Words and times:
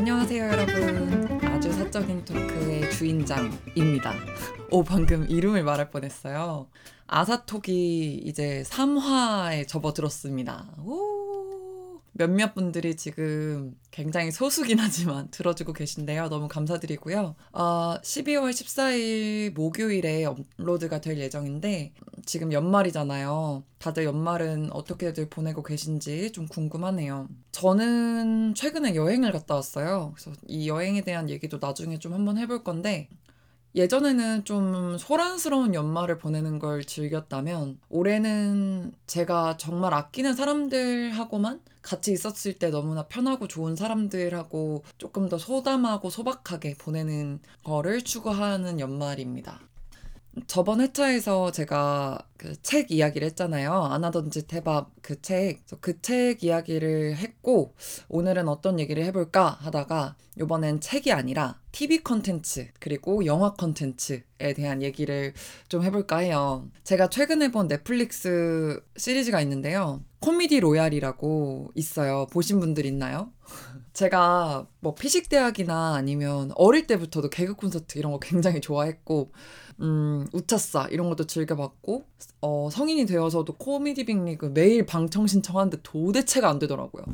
안녕하세요 0.00 0.44
여러분. 0.46 1.38
아주 1.44 1.70
사적인 1.70 2.24
토크의 2.24 2.90
주인장입니다. 2.90 4.14
오 4.70 4.82
방금 4.82 5.28
이름을 5.28 5.62
말할 5.62 5.90
뻔했어요. 5.90 6.68
아사톡이 7.06 8.22
이제 8.24 8.62
3화에 8.66 9.68
접어들었습니다. 9.68 10.70
오 10.86 11.19
몇몇 12.20 12.54
분들이 12.54 12.96
지금 12.96 13.74
굉장히 13.90 14.30
소수긴 14.30 14.78
하지만 14.78 15.28
들어주고 15.32 15.72
계신데요. 15.72 16.28
너무 16.28 16.48
감사드리고요. 16.48 17.34
어, 17.52 17.94
12월 18.02 18.50
14일 18.50 19.54
목요일에 19.54 20.26
업로드가 20.26 21.00
될 21.00 21.16
예정인데 21.16 21.94
지금 22.26 22.52
연말이잖아요. 22.52 23.64
다들 23.78 24.04
연말은 24.04 24.70
어떻게들 24.70 25.30
보내고 25.30 25.62
계신지 25.62 26.30
좀 26.32 26.46
궁금하네요. 26.46 27.26
저는 27.52 28.54
최근에 28.54 28.94
여행을 28.94 29.32
갔다 29.32 29.54
왔어요. 29.54 30.12
그래서 30.14 30.38
이 30.46 30.68
여행에 30.68 31.00
대한 31.00 31.30
얘기도 31.30 31.56
나중에 31.58 31.98
좀 31.98 32.12
한번 32.12 32.36
해볼 32.36 32.64
건데 32.64 33.08
예전에는 33.74 34.44
좀 34.44 34.98
소란스러운 34.98 35.74
연말을 35.74 36.18
보내는 36.18 36.58
걸 36.58 36.84
즐겼다면 36.84 37.78
올해는 37.88 38.92
제가 39.06 39.56
정말 39.58 39.94
아끼는 39.94 40.34
사람들하고만 40.34 41.60
같이 41.82 42.12
있었을 42.12 42.54
때 42.54 42.70
너무나 42.70 43.04
편하고 43.04 43.48
좋은 43.48 43.76
사람들하고 43.76 44.84
조금 44.98 45.28
더 45.28 45.38
소담하고 45.38 46.10
소박하게 46.10 46.74
보내는 46.78 47.40
거를 47.64 48.02
추구하는 48.02 48.80
연말입니다. 48.80 49.60
저번 50.46 50.80
회차에서 50.80 51.50
제가 51.50 52.18
그 52.36 52.54
책 52.62 52.90
이야기를 52.92 53.26
했잖아요. 53.28 53.72
안 53.72 54.04
하던 54.04 54.30
짓 54.30 54.52
해밥 54.52 54.90
그 55.02 55.20
책. 55.20 55.60
그 55.80 56.00
책 56.00 56.44
이야기를 56.44 57.16
했고, 57.16 57.74
오늘은 58.08 58.48
어떤 58.48 58.78
얘기를 58.80 59.04
해볼까 59.04 59.50
하다가, 59.60 60.16
이번엔 60.40 60.80
책이 60.80 61.12
아니라 61.12 61.58
TV 61.72 62.02
컨텐츠, 62.02 62.68
그리고 62.78 63.26
영화 63.26 63.52
컨텐츠에 63.54 64.54
대한 64.56 64.82
얘기를 64.82 65.34
좀 65.68 65.82
해볼까 65.82 66.18
해요. 66.18 66.68
제가 66.84 67.08
최근에 67.08 67.50
본 67.50 67.68
넷플릭스 67.68 68.80
시리즈가 68.96 69.40
있는데요. 69.42 70.02
코미디 70.20 70.60
로얄이라고 70.60 71.72
있어요. 71.74 72.26
보신 72.30 72.60
분들 72.60 72.86
있나요? 72.86 73.32
제가 73.92 74.66
뭐 74.80 74.94
피식대학이나 74.94 75.94
아니면 75.94 76.52
어릴 76.54 76.86
때부터도 76.86 77.30
개그 77.30 77.54
콘서트 77.54 77.98
이런 77.98 78.12
거 78.12 78.18
굉장히 78.18 78.60
좋아했고, 78.60 79.32
음, 79.80 80.26
웃찾사 80.32 80.88
이런 80.90 81.08
것도 81.08 81.26
즐겨봤고 81.26 82.04
어, 82.42 82.68
성인이 82.70 83.06
되어서도 83.06 83.54
코미디 83.56 84.04
빅리그 84.04 84.46
매일 84.52 84.84
방청 84.84 85.26
신청하는데 85.26 85.78
도대체가 85.82 86.48
안 86.48 86.58
되더라고요. 86.58 87.04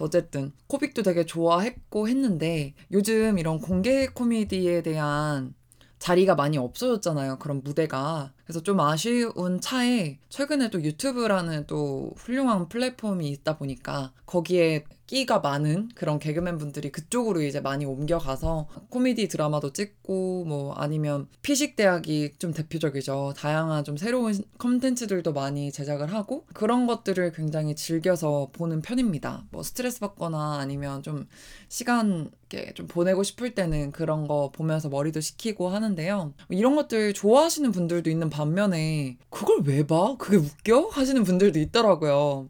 어쨌든 0.00 0.52
코빅도 0.66 1.02
되게 1.02 1.24
좋아했고 1.24 2.08
했는데 2.08 2.74
요즘 2.92 3.38
이런 3.38 3.60
공개 3.60 4.06
코미디에 4.08 4.82
대한 4.82 5.54
자리가 6.02 6.34
많이 6.34 6.58
없어졌잖아요. 6.58 7.38
그런 7.38 7.62
무대가. 7.62 8.32
그래서 8.44 8.60
좀 8.60 8.80
아쉬운 8.80 9.60
차에 9.60 10.18
최근에 10.30 10.70
또 10.70 10.82
유튜브라는 10.82 11.68
또 11.68 12.12
훌륭한 12.16 12.68
플랫폼이 12.68 13.28
있다 13.28 13.56
보니까 13.56 14.12
거기에 14.26 14.82
끼가 15.12 15.40
많은 15.40 15.90
그런 15.94 16.18
개그맨 16.18 16.56
분들이 16.56 16.90
그쪽으로 16.90 17.42
이제 17.42 17.60
많이 17.60 17.84
옮겨가서 17.84 18.66
코미디 18.88 19.28
드라마도 19.28 19.70
찍고 19.70 20.46
뭐 20.46 20.72
아니면 20.72 21.28
피식 21.42 21.76
대학이 21.76 22.32
좀 22.38 22.54
대표적이죠. 22.54 23.34
다양한 23.36 23.84
좀 23.84 23.98
새로운 23.98 24.32
컨텐츠들도 24.56 25.34
많이 25.34 25.70
제작을 25.70 26.14
하고 26.14 26.46
그런 26.54 26.86
것들을 26.86 27.32
굉장히 27.32 27.74
즐겨서 27.74 28.48
보는 28.54 28.80
편입니다. 28.80 29.44
뭐 29.50 29.62
스트레스 29.62 30.00
받거나 30.00 30.56
아니면 30.60 31.02
좀 31.02 31.28
시간 31.68 32.30
좀 32.74 32.86
보내고 32.86 33.22
싶을 33.22 33.54
때는 33.54 33.92
그런 33.92 34.26
거 34.26 34.50
보면서 34.50 34.88
머리도 34.88 35.20
식히고 35.20 35.68
하는데요. 35.68 36.32
이런 36.48 36.74
것들 36.74 37.12
좋아하시는 37.12 37.70
분들도 37.70 38.08
있는 38.08 38.30
반면에 38.30 39.18
그걸 39.28 39.60
왜 39.64 39.86
봐? 39.86 40.16
그게 40.18 40.38
웃겨? 40.38 40.88
하시는 40.90 41.22
분들도 41.22 41.58
있더라고요. 41.58 42.48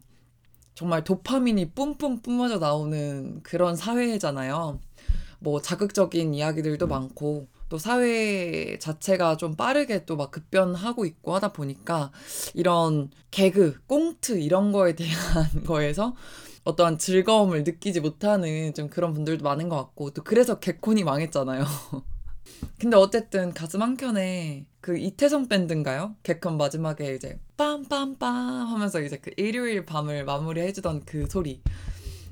정말 0.75 1.03
도파민이 1.03 1.71
뿜뿜 1.71 2.21
뿜어져 2.21 2.57
나오는 2.59 3.41
그런 3.43 3.75
사회잖아요. 3.75 4.79
뭐 5.39 5.61
자극적인 5.61 6.33
이야기들도 6.33 6.87
많고 6.87 7.47
또 7.69 7.77
사회 7.77 8.77
자체가 8.79 9.37
좀 9.37 9.55
빠르게 9.55 10.05
또 10.05 10.15
막 10.15 10.31
급변하고 10.31 11.05
있고 11.05 11.33
하다 11.35 11.53
보니까 11.53 12.11
이런 12.53 13.09
개그, 13.31 13.79
꽁트 13.87 14.39
이런 14.39 14.71
거에 14.71 14.95
대한 14.95 15.63
거에서 15.65 16.15
어떠한 16.65 16.97
즐거움을 16.97 17.63
느끼지 17.63 17.99
못하는 17.99 18.73
좀 18.73 18.89
그런 18.89 19.13
분들도 19.13 19.43
많은 19.43 19.69
것 19.69 19.75
같고 19.77 20.11
또 20.11 20.23
그래서 20.23 20.59
개콘이 20.59 21.03
망했잖아요. 21.03 21.65
근데 22.79 22.97
어쨌든 22.97 23.53
가슴 23.53 23.81
한켠에 23.81 24.65
그 24.81 24.97
이태성 24.97 25.47
밴드인가요? 25.47 26.15
개콘 26.23 26.57
마지막에 26.57 27.15
이제 27.15 27.39
빰빰빰 27.57 28.19
하면서 28.19 29.01
이제 29.01 29.17
그 29.17 29.31
일요일 29.37 29.85
밤을 29.85 30.25
마무리해주던 30.25 31.05
그 31.05 31.27
소리. 31.29 31.61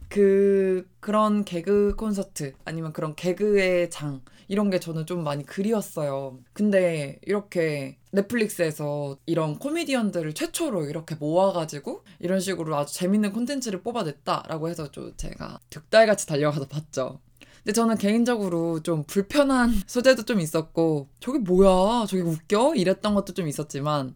그 0.09 0.85
그런 0.99 1.45
개그 1.45 1.95
콘서트 1.95 2.53
아니면 2.65 2.91
그런 2.91 3.15
개그의 3.15 3.89
장 3.89 4.21
이런 4.49 4.69
게 4.69 4.81
저는 4.81 5.05
좀 5.05 5.23
많이 5.23 5.45
그리웠어요. 5.45 6.37
근데 6.51 7.17
이렇게 7.21 7.97
넷플릭스에서 8.11 9.17
이런 9.25 9.57
코미디언들을 9.57 10.33
최초로 10.33 10.87
이렇게 10.87 11.15
모아가지고 11.15 12.03
이런 12.19 12.41
식으로 12.41 12.75
아주 12.75 12.93
재밌는 12.93 13.31
콘텐츠를 13.31 13.81
뽑아냈다라고 13.81 14.67
해서 14.67 14.91
좀 14.91 15.13
제가 15.15 15.59
득달같이 15.69 16.27
달려가서 16.27 16.67
봤죠. 16.67 17.21
근데 17.63 17.73
저는 17.73 17.97
개인적으로 17.97 18.81
좀 18.81 19.03
불편한 19.03 19.71
소재도 19.85 20.23
좀 20.23 20.39
있었고 20.39 21.09
저게 21.19 21.39
뭐야 21.39 22.05
저게 22.07 22.21
웃겨 22.23 22.75
이랬던 22.75 23.13
것도 23.13 23.33
좀 23.33 23.47
있었지만 23.47 24.15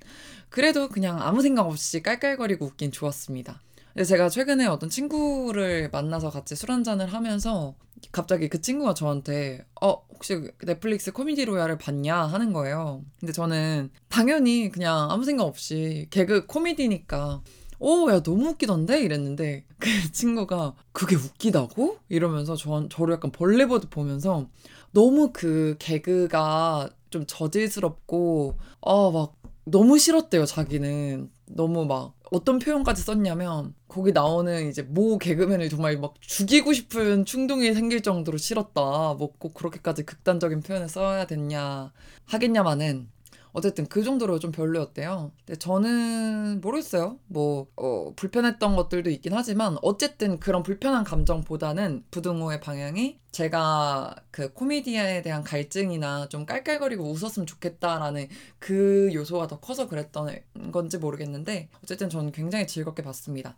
그래도 0.49 0.89
그냥 0.89 1.21
아무 1.21 1.41
생각 1.41 1.67
없이 1.67 2.01
깔깔거리고 2.01 2.65
웃긴 2.65 2.91
좋았습니다. 2.91 3.61
근데 3.93 4.03
제가 4.03 4.29
최근에 4.29 4.65
어떤 4.65 4.89
친구를 4.89 5.89
만나서 5.91 6.29
같이 6.29 6.55
술 6.55 6.71
한잔을 6.71 7.13
하면서 7.13 7.75
갑자기 8.11 8.49
그 8.49 8.59
친구가 8.61 8.93
저한테 8.93 9.65
어 9.81 9.91
혹시 10.13 10.51
넷플릭스 10.65 11.11
코미디 11.11 11.45
로얄을 11.45 11.77
봤냐 11.77 12.15
하는 12.15 12.51
거예요. 12.51 13.03
근데 13.19 13.31
저는 13.31 13.89
당연히 14.09 14.69
그냥 14.69 15.09
아무 15.11 15.23
생각 15.23 15.45
없이 15.45 16.07
개그 16.09 16.45
코미디니까 16.45 17.41
오, 17.79 18.09
야, 18.11 18.21
너무 18.21 18.49
웃기던데? 18.49 19.01
이랬는데, 19.01 19.65
그 19.79 19.89
친구가, 20.11 20.75
그게 20.91 21.15
웃기다고? 21.15 21.97
이러면서 22.09 22.55
저, 22.55 22.87
저를 22.89 23.15
약간 23.15 23.31
벌레 23.31 23.65
보듯 23.65 23.89
보면서, 23.89 24.47
너무 24.91 25.31
그 25.33 25.75
개그가 25.79 26.89
좀 27.09 27.25
저질스럽고, 27.27 28.57
아, 28.81 29.11
막, 29.13 29.35
너무 29.65 29.97
싫었대요, 29.97 30.45
자기는. 30.45 31.29
너무 31.47 31.85
막, 31.85 32.13
어떤 32.31 32.59
표현까지 32.59 33.01
썼냐면, 33.03 33.73
거기 33.87 34.11
나오는 34.11 34.67
이제 34.69 34.81
모 34.83 35.17
개그맨을 35.17 35.69
정말 35.69 35.97
막 35.99 36.13
죽이고 36.21 36.73
싶은 36.73 37.25
충동이 37.25 37.73
생길 37.73 38.01
정도로 38.01 38.37
싫었다. 38.37 38.81
뭐 39.17 39.33
꼭 39.37 39.53
그렇게까지 39.53 40.03
극단적인 40.05 40.61
표현을 40.61 40.87
써야 40.89 41.25
됐냐, 41.27 41.91
하겠냐마는, 42.25 43.09
어쨌든 43.55 43.87
그 43.87 44.03
정도로 44.03 44.37
좀 44.37 44.51
별로였대요. 44.51 45.31
근데 45.45 45.57
저는 45.57 46.59
모르겠어요. 46.59 47.17
뭐, 47.27 47.67
어, 47.77 48.11
불편했던 48.13 48.75
것들도 48.75 49.09
있긴 49.09 49.33
하지만, 49.33 49.77
어쨌든 49.81 50.41
그런 50.41 50.61
불편한 50.61 51.05
감정보다는 51.05 52.03
부등호의 52.11 52.59
방향이 52.59 53.17
제가 53.31 54.13
그 54.29 54.51
코미디에 54.51 55.21
대한 55.21 55.41
갈증이나 55.41 56.27
좀 56.27 56.45
깔깔거리고 56.45 57.09
웃었으면 57.09 57.47
좋겠다라는 57.47 58.27
그 58.59 59.09
요소가 59.13 59.47
더 59.47 59.61
커서 59.61 59.87
그랬던 59.87 60.37
건지 60.73 60.97
모르겠는데, 60.97 61.69
어쨌든 61.81 62.09
저는 62.09 62.33
굉장히 62.33 62.67
즐겁게 62.67 63.03
봤습니다. 63.03 63.55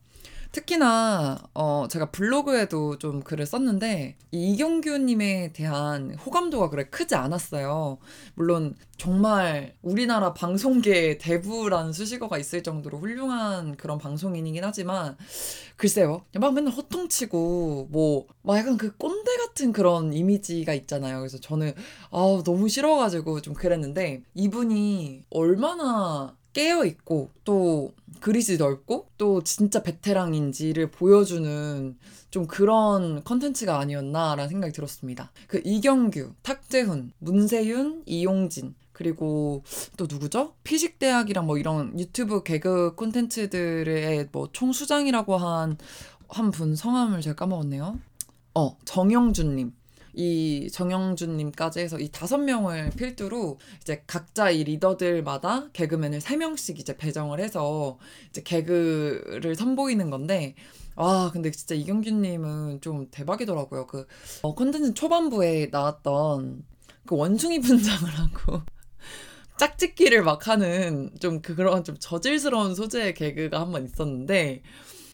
특히나 0.52 1.38
어 1.54 1.88
제가 1.90 2.12
블로그에도 2.12 2.98
좀 2.98 3.22
글을 3.22 3.46
썼는데 3.46 4.16
이경규님에 4.32 5.54
대한 5.54 6.16
호감도가 6.16 6.70
그래 6.70 6.86
크지 6.86 7.16
않았어요. 7.16 7.98
물론 8.36 8.76
정말 8.98 9.76
우리나라 9.82 10.34
방송계의 10.34 11.18
대부라는 11.20 11.94
수식어가 11.94 12.38
있을 12.38 12.64
정도로 12.64 12.98
훌륭한 13.00 13.76
그런 13.78 13.98
방송인이긴 14.00 14.64
하지만 14.64 15.16
글쎄요. 15.76 16.24
막 16.40 16.54
맨날 16.54 16.74
허통치고 16.74 17.90
뭐 17.92 18.26
막 18.48 18.58
약간 18.58 18.78
그 18.78 18.96
꼰대 18.96 19.36
같은 19.36 19.74
그런 19.74 20.14
이미지가 20.14 20.74
있잖아요. 20.74 21.18
그래서 21.20 21.38
저는 21.38 21.74
아 22.12 22.42
너무 22.46 22.70
싫어가지고 22.70 23.42
좀 23.42 23.54
그랬는데 23.54 24.24
이분이 24.36 25.24
얼마나 25.30 26.37
깨어 26.58 26.86
있고 26.86 27.30
또 27.44 27.94
그리지 28.20 28.58
넓고 28.58 29.10
또 29.18 29.44
진짜 29.44 29.84
베테랑인지를 29.84 30.90
보여주는 30.90 31.96
좀 32.32 32.48
그런 32.48 33.24
컨텐츠가 33.24 33.78
아니었나라는 33.80 34.50
생각이 34.50 34.74
들었습니다. 34.74 35.32
그 35.48 35.62
이경규, 35.64 36.34
탁재훈, 36.42 37.12
문세윤, 37.20 38.04
이용진 38.08 38.74
그리고 38.92 39.64
또 39.98 40.08
누구죠? 40.10 40.56
피식대학이랑 40.64 41.46
뭐 41.46 41.60
이런 41.60 41.98
유튜브 42.00 42.42
개그 42.42 42.96
콘텐츠들의 42.96 44.30
뭐 44.32 44.50
총수장이라고 44.52 45.38
한 45.38 45.78
한 46.30 46.52
분 46.52 46.76
성함을 46.76 47.22
제가 47.22 47.36
까먹었네요. 47.36 48.00
어, 48.56 48.78
정영준님. 48.84 49.72
이 50.18 50.68
정영준님까지 50.72 51.80
해서 51.80 52.00
이 52.00 52.10
다섯 52.10 52.40
명을 52.40 52.90
필두로 52.98 53.60
이제 53.82 54.04
각자 54.08 54.50
이 54.50 54.64
리더들마다 54.64 55.70
개그맨을 55.74 56.22
세 56.22 56.36
명씩 56.38 56.80
이제 56.80 56.98
배정을 56.98 57.40
해서 57.40 58.00
이제 58.30 58.42
개그를 58.42 59.54
선보이는 59.56 60.10
건데 60.10 60.56
아 60.96 61.30
근데 61.32 61.52
진짜 61.52 61.76
이경규님은 61.76 62.82
좀 62.82 63.08
대박이더라고요. 63.12 63.86
그 63.86 64.08
어, 64.42 64.56
콘텐츠 64.56 64.96
초반부에 64.96 65.68
나왔던 65.72 66.64
그 67.06 67.16
원숭이 67.16 67.60
분장을 67.60 68.10
하고 68.10 68.62
짝짓기를 69.60 70.24
막 70.24 70.48
하는 70.48 71.12
좀 71.20 71.42
그런 71.44 71.84
좀 71.84 71.96
저질스러운 72.00 72.74
소재의 72.74 73.14
개그가 73.14 73.60
한 73.62 73.72
번 73.72 73.86
있었는데 73.86 74.64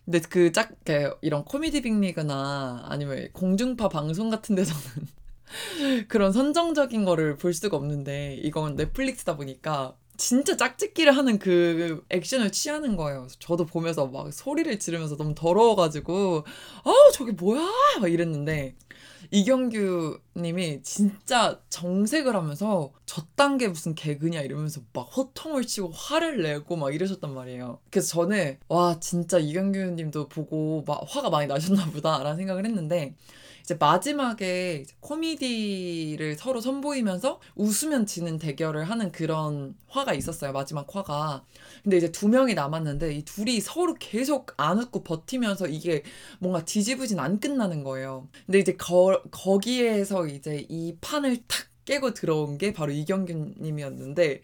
근데 0.06 0.20
그 0.20 0.52
짝, 0.52 0.74
이런 1.22 1.46
코미디 1.46 1.82
빅리그나 1.82 2.86
아니면 2.88 3.30
공중파 3.34 3.90
방송 3.90 4.30
같은 4.30 4.56
데서는 4.56 5.08
그런 6.08 6.32
선정적인 6.32 7.06
거를 7.06 7.38
볼 7.38 7.54
수가 7.54 7.78
없는데 7.78 8.36
이건 8.42 8.76
넷플릭스다 8.76 9.38
보니까 9.38 9.96
진짜 10.18 10.56
짝짓기를 10.56 11.16
하는 11.16 11.40
그 11.40 12.04
액션을 12.10 12.52
취하는 12.52 12.96
거예요. 12.96 13.28
저도 13.40 13.66
보면서 13.66 14.06
막 14.08 14.32
소리를 14.32 14.78
지르면서 14.78 15.18
너무 15.18 15.34
더러워가지고, 15.36 16.44
아, 16.84 16.94
저게 17.14 17.32
뭐야? 17.32 17.68
막 18.00 18.12
이랬는데, 18.12 18.76
이경규 19.32 20.20
님이 20.38 20.82
진짜 20.84 21.60
정색을 21.70 22.36
하면서 22.36 22.92
저딴 23.06 23.58
게 23.58 23.68
무슨 23.68 23.96
개그냐 23.96 24.42
이러면서 24.42 24.82
막 24.94 25.04
호통을 25.04 25.66
치고 25.66 25.92
화를 25.92 26.42
내고 26.42 26.76
막 26.76 26.94
이러셨단 26.94 27.34
말이에요. 27.34 27.80
그래서 27.90 28.08
저는 28.10 28.58
와 28.68 29.00
진짜 29.00 29.40
이경규 29.40 29.80
님도 29.80 30.30
보고 30.30 30.84
막 30.86 31.04
화가 31.08 31.30
많이 31.30 31.48
나셨나 31.48 31.86
보다라는 31.92 32.38
생각을 32.38 32.66
했는데 32.66 33.16
이제 33.64 33.76
마지막에 33.80 34.82
이제 34.84 34.94
코미디를 35.00 36.36
서로 36.36 36.60
선보이면서 36.60 37.40
웃으면 37.56 38.06
지는 38.06 38.38
대결을 38.38 38.84
하는 38.90 39.12
그런 39.14 39.76
화가 39.88 40.14
있었어요. 40.14 40.52
마지막 40.52 40.94
화가. 40.94 41.46
근데 41.82 41.98
이제 41.98 42.12
두 42.12 42.28
명이 42.28 42.56
남았는데 42.56 43.14
이 43.16 43.24
둘이 43.24 43.62
서로 43.62 43.96
계속 43.98 44.54
안 44.58 44.80
웃고 44.80 45.04
버티면서 45.04 45.68
이게 45.68 46.04
뭔가 46.40 46.66
뒤집어진 46.66 47.20
안 47.20 47.40
끝나는 47.40 47.84
거예요. 47.84 48.28
근데 48.46 48.60
이제 48.60 48.76
거, 48.76 49.22
거기에서 49.32 50.28
이제 50.28 50.66
이 50.68 50.98
판을 51.00 51.38
탁 51.48 51.68
깨고 51.86 52.14
들어온 52.14 52.58
게 52.58 52.74
바로 52.74 52.92
이경균 52.92 53.56
님이었는데 53.62 54.42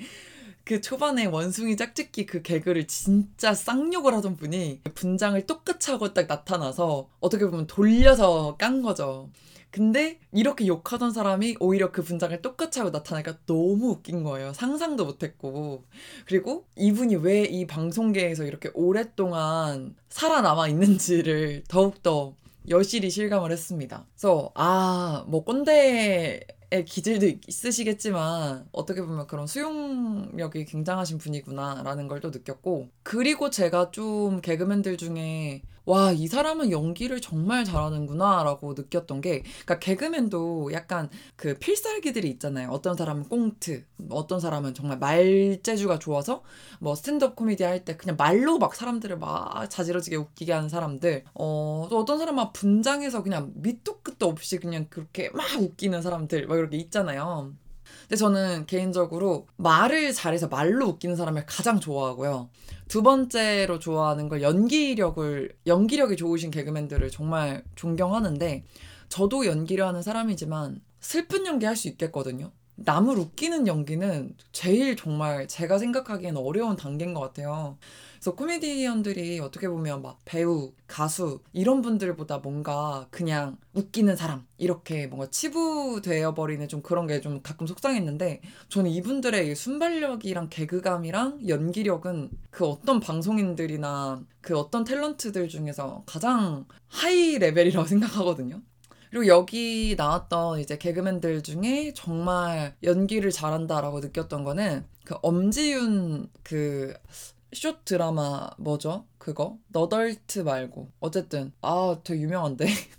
그 0.69 0.81
초반에 0.81 1.25
원숭이 1.25 1.75
짝짓기 1.75 2.27
그 2.27 2.43
개그를 2.43 2.85
진짜 2.85 3.55
쌍욕을 3.55 4.13
하던 4.13 4.35
분이 4.37 4.81
분장을 4.93 5.43
똑같이 5.47 5.89
하고 5.89 6.13
딱 6.13 6.27
나타나서 6.27 7.09
어떻게 7.19 7.47
보면 7.47 7.65
돌려서 7.65 8.55
깐 8.55 8.83
거죠. 8.83 9.31
근데 9.71 10.19
이렇게 10.31 10.67
욕하던 10.67 11.11
사람이 11.11 11.57
오히려 11.59 11.91
그 11.91 12.03
분장을 12.03 12.39
똑같이 12.43 12.77
하고 12.77 12.91
나타나니까 12.91 13.39
너무 13.47 13.89
웃긴 13.89 14.21
거예요. 14.23 14.53
상상도 14.53 15.05
못했고. 15.05 15.85
그리고 16.27 16.67
이분이 16.75 17.15
왜 17.15 17.45
이 17.49 17.65
방송계에서 17.65 18.43
이렇게 18.45 18.69
오랫동안 18.75 19.95
살아남아 20.09 20.67
있는지를 20.67 21.63
더욱더 21.67 22.35
여실히 22.69 23.09
실감을 23.09 23.51
했습니다. 23.51 24.05
그래서, 24.13 24.51
아, 24.53 25.25
뭐, 25.27 25.43
꼰대 25.43 25.71
의 25.73 26.58
기질도 26.71 27.39
있으시겠지만 27.47 28.67
어떻게 28.71 29.01
보면 29.01 29.25
그런 29.27 29.47
수용력이 29.47 30.65
굉장하신 30.65 31.17
분이구나라는 31.17 32.07
걸 32.07 32.19
또 32.19 32.29
느꼈고 32.31 32.89
그리고 33.01 33.49
제가 33.49 33.91
좀 33.91 34.41
개그맨들 34.41 34.97
중에 34.97 35.61
와, 35.89 36.11
이 36.11 36.27
사람은 36.27 36.69
연기를 36.69 37.19
정말 37.19 37.65
잘하는구나라고 37.65 38.75
느꼈던 38.77 39.21
게, 39.21 39.41
그러니까 39.41 39.79
개그맨도 39.79 40.71
약간 40.71 41.09
그 41.35 41.55
필살기들이 41.55 42.29
있잖아요. 42.29 42.69
어떤 42.69 42.95
사람은 42.95 43.23
꽁트, 43.27 43.85
어떤 44.11 44.39
사람은 44.39 44.75
정말 44.75 44.99
말재주가 44.99 45.97
좋아서 45.97 46.43
뭐 46.79 46.93
스탠드업 46.93 47.35
코미디 47.35 47.63
할 47.63 47.83
때 47.85 47.97
그냥 47.97 48.17
말로 48.17 48.59
막 48.59 48.75
사람들을 48.75 49.17
막 49.17 49.67
자지러지게 49.69 50.15
웃기게 50.17 50.53
하는 50.53 50.69
사람들, 50.69 51.23
어, 51.33 51.87
또 51.89 51.97
어떤 51.99 52.19
사람은 52.19 52.53
분장해서 52.53 53.23
그냥 53.23 53.51
밑도 53.55 54.01
끝도 54.01 54.27
없이 54.27 54.59
그냥 54.59 54.85
그렇게 54.91 55.31
막 55.33 55.43
웃기는 55.59 55.99
사람들, 56.03 56.45
막 56.45 56.57
이렇게 56.57 56.77
있잖아요. 56.77 57.53
근데 58.01 58.15
저는 58.15 58.65
개인적으로 58.67 59.47
말을 59.57 60.13
잘해서 60.13 60.47
말로 60.47 60.87
웃기는 60.87 61.15
사람을 61.15 61.45
가장 61.47 61.79
좋아하고요. 61.79 62.49
두 62.89 63.03
번째로 63.03 63.79
좋아하는 63.79 64.27
걸 64.29 64.41
연기력을 64.41 65.55
연기력이 65.67 66.17
좋으신 66.17 66.51
개그맨들을 66.51 67.09
정말 67.11 67.63
존경하는데 67.75 68.65
저도 69.09 69.45
연기를 69.45 69.85
하는 69.85 70.01
사람이지만 70.01 70.81
슬픈 70.99 71.45
연기 71.45 71.65
할 71.65 71.75
수 71.77 71.87
있겠거든요. 71.87 72.51
남을 72.85 73.17
웃기는 73.17 73.67
연기는 73.67 74.35
제일 74.51 74.95
정말 74.95 75.47
제가 75.47 75.77
생각하기엔 75.77 76.37
어려운 76.37 76.75
단계인 76.75 77.13
것 77.13 77.21
같아요. 77.21 77.77
그래서 78.15 78.35
코미디언들이 78.35 79.39
어떻게 79.39 79.69
보면 79.69 80.01
막 80.01 80.19
배우, 80.25 80.73
가수 80.87 81.39
이런 81.53 81.81
분들보다 81.81 82.39
뭔가 82.39 83.07
그냥 83.11 83.57
웃기는 83.73 84.13
사람 84.17 84.45
이렇게 84.57 85.07
뭔가 85.07 85.29
치부되어 85.31 86.33
버리는 86.33 86.67
좀 86.67 86.81
그런 86.81 87.07
게 87.07 87.21
좀 87.21 87.41
가끔 87.41 87.67
속상했는데 87.67 88.41
저는 88.69 88.91
이분들의 88.91 89.55
순발력이랑 89.55 90.49
개그감이랑 90.49 91.47
연기력은 91.47 92.29
그 92.49 92.65
어떤 92.65 92.99
방송인들이나 92.99 94.23
그 94.41 94.57
어떤 94.57 94.83
탤런트들 94.83 95.49
중에서 95.49 96.03
가장 96.05 96.65
high 96.87 97.37
level이라고 97.37 97.87
생각하거든요. 97.87 98.61
그리고 99.09 99.27
여기 99.27 99.95
나왔던 99.97 100.59
이제 100.59 100.77
개그맨들 100.77 101.41
중에 101.41 101.93
정말 101.95 102.75
연기를 102.83 103.31
잘한다라고 103.31 103.99
느꼈던 104.01 104.43
거는 104.43 104.85
그 105.03 105.15
엄지윤 105.21 106.29
그 106.43 107.03
숏 107.03 107.83
드라마 107.85 108.49
뭐죠? 108.57 109.05
그거? 109.17 109.57
너덜트 109.69 110.39
말고 110.39 110.91
어쨌든 110.99 111.51
아 111.61 111.97
되게 112.03 112.21
유명한데 112.21 112.65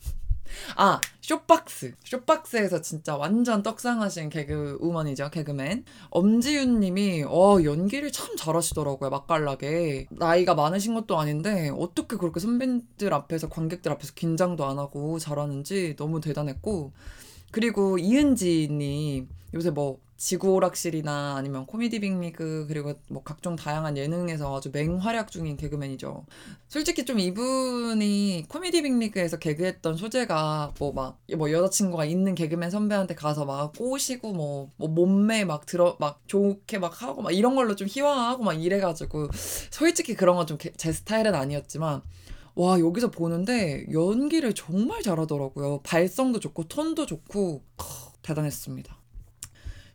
아 0.76 1.00
쇼박스. 1.20 1.94
쇼박스에서 2.05 2.81
진짜 2.81 3.17
완전 3.17 3.62
떡상하신 3.62 4.29
개그 4.31 4.79
우먼이죠 4.81 5.31
개그맨. 5.31 5.85
엄지윤 6.11 6.81
님이 6.81 7.25
어 7.26 7.58
연기를 7.62 8.11
참 8.12 8.37
잘하시더라고요 8.37 9.11
맛깔나게. 9.11 10.06
나이가 10.11 10.55
많으신 10.55 10.94
것도 10.94 11.19
아닌데 11.19 11.70
어떻게 11.76 12.17
그렇게 12.17 12.41
선배들 12.41 13.12
앞에서 13.12 13.49
관객들 13.49 13.93
앞에서 13.93 14.12
긴장도 14.14 14.64
안 14.64 14.79
하고 14.79 15.19
잘하는지 15.19 15.97
너무 15.97 16.20
대단했고 16.20 16.93
그리고 17.50 17.99
이은지님 17.99 19.28
요새 19.54 19.71
뭐 19.71 19.99
지구 20.16 20.52
오락실이나 20.52 21.37
아니면 21.37 21.64
코미디 21.64 22.00
빅리그 22.00 22.66
그리고 22.69 22.92
뭐 23.09 23.23
각종 23.23 23.57
다양한 23.57 23.97
예능에서 23.97 24.54
아주 24.59 24.71
맹활약 24.71 25.30
중인 25.30 25.57
개그맨이죠. 25.57 26.26
솔직히 26.69 27.07
좀 27.07 27.19
이분이 27.19 28.45
코미디 28.49 28.83
빅리그에서 28.83 29.38
개그했던 29.38 29.97
소재가 29.97 30.75
뭐 30.78 30.92
막뭐 30.92 31.16
뭐 31.38 31.50
여자친구가 31.50 32.04
있는 32.04 32.35
개그맨 32.35 32.71
선배한테 32.71 33.14
가서 33.14 33.47
막 33.47 33.73
꼬시고 33.76 34.33
뭐, 34.35 34.69
뭐 34.76 34.88
몸매 34.88 35.45
막 35.45 35.64
들어 35.64 35.97
막 35.99 36.21
좋게 36.26 36.78
막 36.78 37.00
하고 37.02 37.23
막 37.23 37.33
이런 37.33 37.54
걸로 37.57 37.75
좀 37.75 37.88
희화하고 37.90 38.45
막 38.45 38.52
이래가지고 38.62 39.28
솔직히 39.71 40.14
그런 40.14 40.37
건 40.37 40.47
좀 40.47 40.59
제 40.76 40.92
스타일은 40.92 41.35
아니었지만 41.35 42.02
와 42.54 42.78
여기서 42.78 43.11
보는데 43.11 43.87
연기를 43.92 44.52
정말 44.54 45.02
잘하더라고요. 45.02 45.80
발성도 45.83 46.40
좋고 46.40 46.64
톤도 46.64 47.07
좋고 47.07 47.62
대단했습니다. 48.23 48.97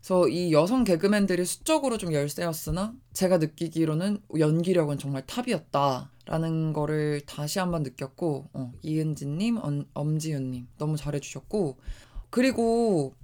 그래서 0.06 0.28
이 0.28 0.54
여성 0.54 0.84
개그맨들이 0.84 1.46
수적으로 1.46 1.98
좀 1.98 2.14
열세였으나 2.14 2.94
제가 3.14 3.40
느끼기로는 3.40 4.20
연기력은 4.38 5.00
정말 5.00 5.26
탑이었다라는 5.26 6.74
거를 6.74 7.22
다시 7.26 7.58
한번 7.58 7.82
느꼈고 7.82 8.50
어, 8.54 8.72
이은지님, 8.84 9.58
엄지윤님 9.96 10.68
너무 10.78 10.96
잘해주셨고 10.96 11.78
그리고 12.30 13.16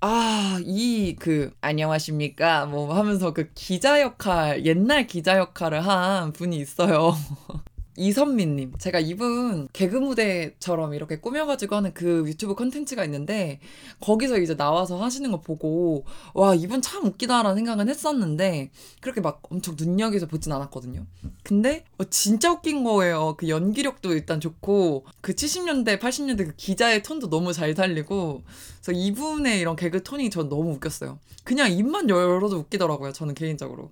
아, 0.00 0.60
이, 0.64 1.16
그, 1.18 1.52
안녕하십니까? 1.60 2.66
뭐 2.66 2.94
하면서 2.94 3.34
그 3.34 3.50
기자 3.54 4.00
역할, 4.00 4.64
옛날 4.64 5.08
기자 5.08 5.36
역할을 5.36 5.84
한 5.84 6.32
분이 6.32 6.56
있어요. 6.56 7.14
이선미님. 7.98 8.74
제가 8.78 9.00
이분 9.00 9.68
개그 9.72 9.96
무대처럼 9.96 10.94
이렇게 10.94 11.18
꾸며가지고 11.18 11.76
하는 11.76 11.92
그 11.92 12.22
유튜브 12.26 12.54
컨텐츠가 12.54 13.04
있는데, 13.04 13.58
거기서 14.00 14.38
이제 14.38 14.56
나와서 14.56 15.02
하시는 15.02 15.30
거 15.32 15.40
보고, 15.40 16.04
와, 16.32 16.54
이분 16.54 16.80
참 16.80 17.04
웃기다라는 17.04 17.56
생각은 17.56 17.88
했었는데, 17.88 18.70
그렇게 19.00 19.20
막 19.20 19.42
엄청 19.50 19.74
눈여겨서 19.76 20.26
보진 20.26 20.52
않았거든요. 20.52 21.06
근데, 21.42 21.84
어, 21.98 22.04
진짜 22.04 22.52
웃긴 22.52 22.84
거예요. 22.84 23.34
그 23.36 23.48
연기력도 23.48 24.12
일단 24.12 24.40
좋고, 24.40 25.04
그 25.20 25.34
70년대, 25.34 25.98
80년대 25.98 26.46
그 26.46 26.54
기자의 26.56 27.02
톤도 27.02 27.28
너무 27.28 27.52
잘 27.52 27.74
살리고, 27.74 28.42
그래서 28.80 28.92
이분의 28.92 29.58
이런 29.60 29.74
개그 29.74 30.04
톤이 30.04 30.30
전 30.30 30.48
너무 30.48 30.72
웃겼어요. 30.74 31.18
그냥 31.42 31.72
입만 31.72 32.08
열어도 32.08 32.58
웃기더라고요. 32.58 33.12
저는 33.12 33.34
개인적으로. 33.34 33.90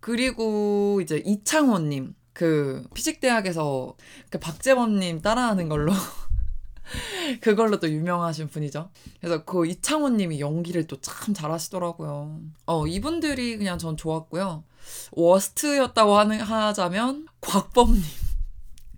그리고 0.00 1.00
이제 1.00 1.22
이창호님. 1.24 2.14
그 2.32 2.84
피직대학에서 2.94 3.94
그 4.30 4.38
박재범님 4.38 5.20
따라하는 5.20 5.68
걸로 5.68 5.92
그걸로 7.40 7.78
또 7.78 7.88
유명하신 7.88 8.48
분이죠. 8.48 8.90
그래서 9.20 9.44
그 9.44 9.66
이창훈 9.66 10.16
님이 10.16 10.40
연기를 10.40 10.86
또 10.86 10.96
참 11.00 11.34
잘하시더라고요. 11.34 12.40
어, 12.66 12.86
이분들이 12.86 13.56
그냥 13.58 13.78
전 13.78 13.96
좋았고요. 13.96 14.64
워스트였다고 15.12 16.16
하는, 16.16 16.40
하자면 16.40 17.26
곽범님. 17.40 18.02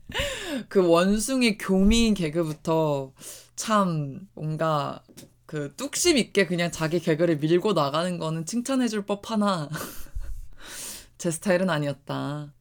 그 0.69 0.87
원숭이 0.87 1.59
교민 1.59 2.15
개그부터 2.15 3.13
참 3.57 4.27
뭔가 4.35 5.03
그 5.47 5.75
뚝심 5.77 6.17
있게 6.19 6.47
그냥 6.47 6.71
자기 6.71 7.01
개그를 7.01 7.39
밀고 7.39 7.75
나가는 7.75 8.19
거는 8.19 8.47
칭찬해줄 8.47 9.07
법 9.07 9.31
하나 9.31 9.69
제 11.19 11.31
스타일은 11.31 11.71
아니었다. 11.71 12.53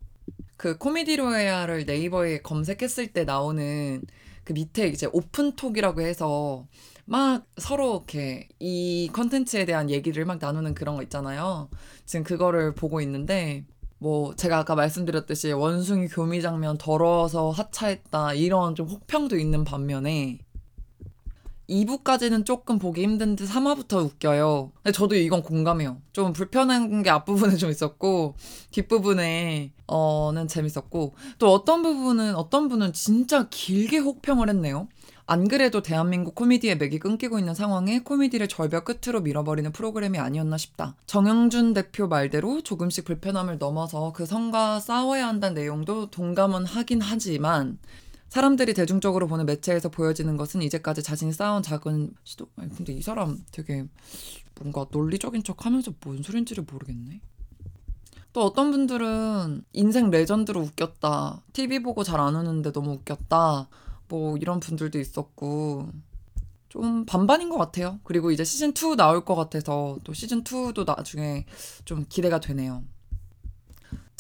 그 0.64 0.78
코미디 0.78 1.18
로얄을 1.18 1.84
네이버에 1.84 2.38
검색했을 2.42 3.08
때 3.08 3.26
나오는 3.26 4.02
그 4.46 4.54
밑에 4.54 4.88
이제 4.88 5.10
오픈톡이라고 5.12 6.00
해서 6.00 6.68
막 7.04 7.46
서로 7.58 7.96
이렇게 7.96 8.48
이 8.62 9.10
컨텐츠에 9.12 9.66
대한 9.66 9.90
얘기를 9.90 10.24
막 10.24 10.38
나누는 10.40 10.74
그런 10.74 10.96
거 10.96 11.04
있잖아요. 11.04 11.68
지금 12.06 12.24
그거를 12.24 12.76
보고 12.76 13.02
있는데 13.02 13.66
뭐 13.98 14.38
제가 14.38 14.60
아까 14.60 14.74
말씀드렸듯이 14.76 15.52
원숭이 15.52 16.08
교미 16.08 16.42
장면 16.42 16.78
더러워서 16.78 17.50
하차했다 17.50 18.36
이런 18.36 18.74
좀 18.74 18.88
혹평도 18.88 19.36
있는 19.38 19.66
반면에 19.66 20.40
2부까지는 21.70 22.46
조금 22.46 22.78
보기 22.78 23.04
힘든 23.04 23.36
데 23.36 23.46
3화부터 23.46 24.04
웃겨요. 24.06 24.72
근데 24.76 24.92
저도 24.92 25.16
이건 25.16 25.44
공감해요. 25.44 26.02
좀 26.12 26.34
불편한 26.34 27.04
게 27.04 27.10
앞부분에 27.10 27.56
좀 27.56 27.70
있었고 27.70 28.36
뒷부분에 28.72 29.72
어는 29.88 30.48
재밌었고 30.48 31.16
또 31.40 31.54
어떤 31.54 31.84
부분은 31.84 32.36
어떤 32.36 32.68
분은 32.68 32.94
진짜 32.94 33.48
길게 33.50 34.00
혹평을 34.00 34.50
했네요. 34.50 34.88
안 35.26 35.48
그래도 35.48 35.82
대한민국 35.82 36.36
코미디의 36.36 36.78
맥이 36.78 37.00
끊기고 37.00 37.40
있는 37.40 37.54
상황에 37.54 38.00
코미디를 38.00 38.50
절벽 38.50 38.84
끝으로 38.84 39.22
밀어버리는 39.22 39.72
프로그램이 39.72 40.20
아니었나 40.20 40.58
싶다. 40.58 40.96
정영준 41.06 41.74
대표 41.74 42.08
말대로 42.08 42.62
조금씩 42.62 43.06
불편함을 43.06 43.58
넘어서 43.58 44.12
그 44.12 44.26
성과 44.26 44.82
싸워야 44.82 45.28
한다는 45.28 45.56
내용도 45.56 46.10
동감은 46.10 46.66
하긴 46.66 47.00
하지만 47.02 47.78
사람들이 48.34 48.74
대중적으로 48.74 49.28
보는 49.28 49.46
매체에서 49.46 49.90
보여지는 49.90 50.38
것은 50.38 50.64
이제까지 50.64 51.04
자신이 51.04 51.32
쌓아온 51.34 51.62
작은 51.62 52.16
시도. 52.24 52.48
아니, 52.56 52.72
근데 52.72 52.92
이 52.92 53.00
사람 53.00 53.46
되게 53.52 53.86
뭔가 54.56 54.88
논리적인 54.90 55.44
척 55.44 55.68
하면서 55.68 55.94
뭔 56.04 56.24
소린지를 56.24 56.66
모르겠네. 56.68 57.22
또 58.34 58.42
어떤 58.44 58.72
분들은 58.72 59.66
인생 59.74 60.10
레전드로 60.10 60.62
웃겼다. 60.62 61.44
TV 61.54 61.84
보고 61.84 62.04
잘 62.04 62.20
안 62.20 62.36
우는데 62.36 62.72
너무 62.72 62.94
웃겼다. 62.94 63.70
뭐 64.08 64.36
이런 64.38 64.60
분들도 64.60 64.98
있었고. 65.00 65.90
좀 66.70 67.06
반반인 67.06 67.52
것 67.52 67.60
같아요. 67.60 68.00
그리고 68.04 68.32
이제 68.32 68.44
시즌 68.44 68.74
2 68.74 68.96
나올 68.96 69.24
것 69.26 69.36
같아서 69.36 70.00
또 70.04 70.12
시즌 70.16 70.44
2도 70.44 70.86
나중에 70.86 71.46
좀 71.86 72.04
기대가 72.10 72.40
되네요. 72.40 72.84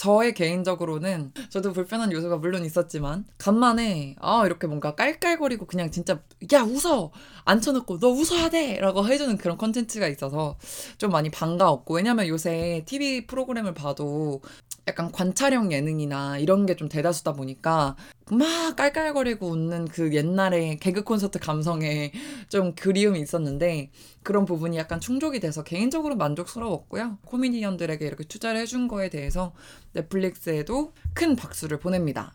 저의 0.03 0.33
개인적으로는 0.33 1.31
저도 1.49 1.71
불편한 1.71 2.11
요소가 2.11 2.35
물론 2.35 2.65
있었지만 2.65 3.23
간만에 3.37 4.17
아 4.19 4.45
이렇게 4.45 4.67
뭔가 4.67 4.95
깔깔거리고 4.95 5.65
그냥 5.65 5.91
진짜 5.91 6.19
야 6.51 6.61
웃어! 6.63 7.11
앉혀놓고 7.45 7.99
너 7.99 8.09
웃어야 8.09 8.49
돼라고 8.49 9.07
해주는 9.07 9.37
그런 9.37 9.57
컨텐츠가 9.57 10.09
있어서 10.09 10.57
좀 10.97 11.09
많이 11.11 11.29
반가웠고 11.29 11.95
왜냐면 11.95 12.27
요새 12.27 12.83
TV 12.85 13.27
프로그램을 13.27 13.73
봐도 13.73 14.41
약간 14.89 15.09
관찰형 15.09 15.71
예능이나 15.71 16.37
이런 16.37 16.65
게 16.65 16.75
좀 16.75 16.89
대다수다 16.89 17.31
보니까 17.33 17.95
막 18.31 18.75
깔깔거리고 18.75 19.47
웃는 19.47 19.85
그 19.85 20.13
옛날에 20.13 20.77
개그 20.77 21.03
콘서트 21.03 21.39
감성에 21.39 22.11
좀 22.47 22.73
그리움이 22.73 23.19
있었는데 23.19 23.91
그런 24.23 24.45
부분이 24.45 24.77
약간 24.77 24.99
충족이 24.99 25.39
돼서 25.39 25.63
개인적으로 25.63 26.15
만족스러웠고요. 26.15 27.19
코미디언들에게 27.25 28.05
이렇게 28.05 28.23
투자를 28.23 28.61
해준 28.61 28.87
거에 28.87 29.09
대해서 29.09 29.53
넷플릭스에도 29.93 30.93
큰 31.13 31.35
박수를 31.35 31.79
보냅니다. 31.79 32.33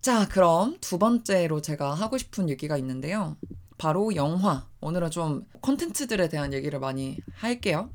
자, 0.00 0.28
그럼 0.28 0.76
두 0.80 0.98
번째로 0.98 1.60
제가 1.60 1.94
하고 1.94 2.18
싶은 2.18 2.48
얘기가 2.48 2.76
있는데요. 2.78 3.36
바로 3.78 4.14
영화. 4.14 4.68
오늘은 4.80 5.10
좀 5.10 5.44
콘텐츠들에 5.60 6.28
대한 6.28 6.52
얘기를 6.52 6.78
많이 6.80 7.18
할게요. 7.34 7.90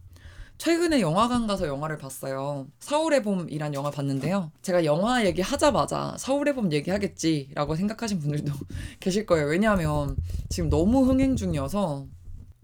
최근에 0.62 1.02
영화관 1.02 1.48
가서 1.48 1.66
영화를 1.66 1.98
봤어요. 1.98 2.68
서울의 2.82 3.24
봄이란 3.24 3.74
영화 3.74 3.90
봤는데요. 3.90 4.52
제가 4.62 4.86
영화 4.86 5.26
얘기 5.26 5.42
하자마자 5.42 6.16
서울의 6.20 6.54
봄 6.54 6.72
얘기하겠지라고 6.72 7.76
생각하신 7.76 8.20
분들도 8.20 8.54
계실 9.02 9.26
거예요. 9.26 9.48
왜냐하면 9.48 10.16
지금 10.50 10.70
너무 10.70 11.04
흥행 11.04 11.36
중이어서 11.36 12.06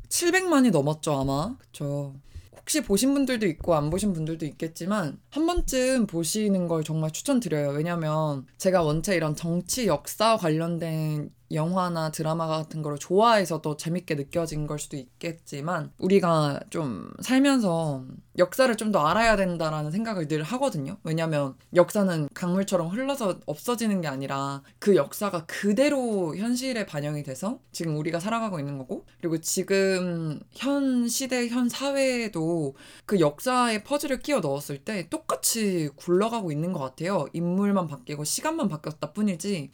700만이 0.09 0.69
넘었죠, 0.69 1.13
아마. 1.13 1.57
그쵸. 1.57 2.13
혹시 2.55 2.83
보신 2.83 3.15
분들도 3.15 3.47
있고 3.47 3.73
안 3.73 3.89
보신 3.89 4.13
분들도 4.13 4.45
있겠지만 4.45 5.19
한 5.31 5.47
번쯤 5.47 6.05
보시는 6.05 6.67
걸 6.67 6.83
정말 6.83 7.09
추천드려요. 7.09 7.69
왜냐면 7.69 8.45
제가 8.59 8.83
원체 8.83 9.15
이런 9.15 9.35
정치 9.35 9.87
역사 9.87 10.37
관련된 10.37 11.31
영화나 11.51 12.11
드라마 12.11 12.47
같은 12.47 12.81
거를 12.81 12.97
좋아해서 12.97 13.61
더 13.61 13.77
재밌게 13.77 14.15
느껴진 14.15 14.67
걸 14.67 14.79
수도 14.79 14.97
있겠지만 14.97 15.91
우리가 15.97 16.59
좀 16.69 17.11
살면서 17.21 18.03
역사를 18.37 18.75
좀 18.75 18.87
더 18.91 19.05
알아야 19.05 19.35
된다라는 19.35 19.91
생각을 19.91 20.27
늘 20.29 20.43
하거든요. 20.43 20.97
왜냐면 21.03 21.55
역사는 21.75 22.29
강물처럼 22.33 22.87
흘러서 22.87 23.39
없어지는 23.45 23.99
게 23.99 24.07
아니라 24.07 24.63
그 24.79 24.95
역사가 24.95 25.45
그대로 25.45 26.35
현실에 26.37 26.85
반영이 26.85 27.23
돼서 27.23 27.59
지금 27.73 27.97
우리가 27.97 28.21
살아가고 28.21 28.59
있는 28.59 28.77
거고 28.77 29.05
그리고 29.19 29.39
지금 29.39 30.39
현 30.53 31.09
시대 31.09 31.49
현 31.49 31.67
사회에도 31.67 32.75
그 33.05 33.19
역사의 33.19 33.83
퍼즐을 33.83 34.19
끼워 34.19 34.39
넣었을 34.39 34.77
때 34.77 35.09
똑같이 35.09 35.89
굴러가고 35.97 36.51
있는 36.51 36.71
것 36.71 36.79
같아요. 36.79 37.25
인물만 37.33 37.87
바뀌고 37.87 38.23
시간만 38.23 38.69
바뀌었다 38.69 39.11
뿐이지 39.11 39.71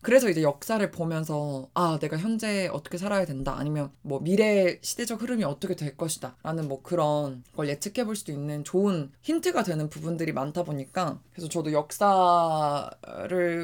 그래서 0.00 0.28
이제 0.28 0.42
역사를 0.42 0.90
보면서 0.90 1.68
아 1.74 1.98
내가 2.00 2.16
현재 2.16 2.68
어떻게 2.72 2.98
살아야 2.98 3.24
된다 3.24 3.56
아니면 3.58 3.90
뭐 4.02 4.20
미래 4.20 4.78
시대적 4.82 5.22
흐름이 5.22 5.44
어떻게 5.44 5.74
될 5.74 5.96
것이다 5.96 6.36
라는 6.42 6.68
뭐 6.68 6.82
그런 6.82 7.42
걸 7.56 7.68
예측해 7.68 8.04
볼 8.04 8.14
수도 8.16 8.32
있는 8.32 8.64
좋은 8.64 9.10
힌트가 9.22 9.62
되는 9.64 9.88
부분들이 9.88 10.32
많다 10.32 10.62
보니까 10.62 11.20
그래서 11.32 11.48
저도 11.48 11.72
역사를 11.72 12.88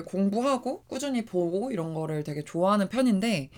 공부하고 0.06 0.84
꾸준히 0.86 1.24
보고 1.24 1.70
이런 1.70 1.94
거를 1.94 2.24
되게 2.24 2.42
좋아하는 2.42 2.88
편인데 2.88 3.50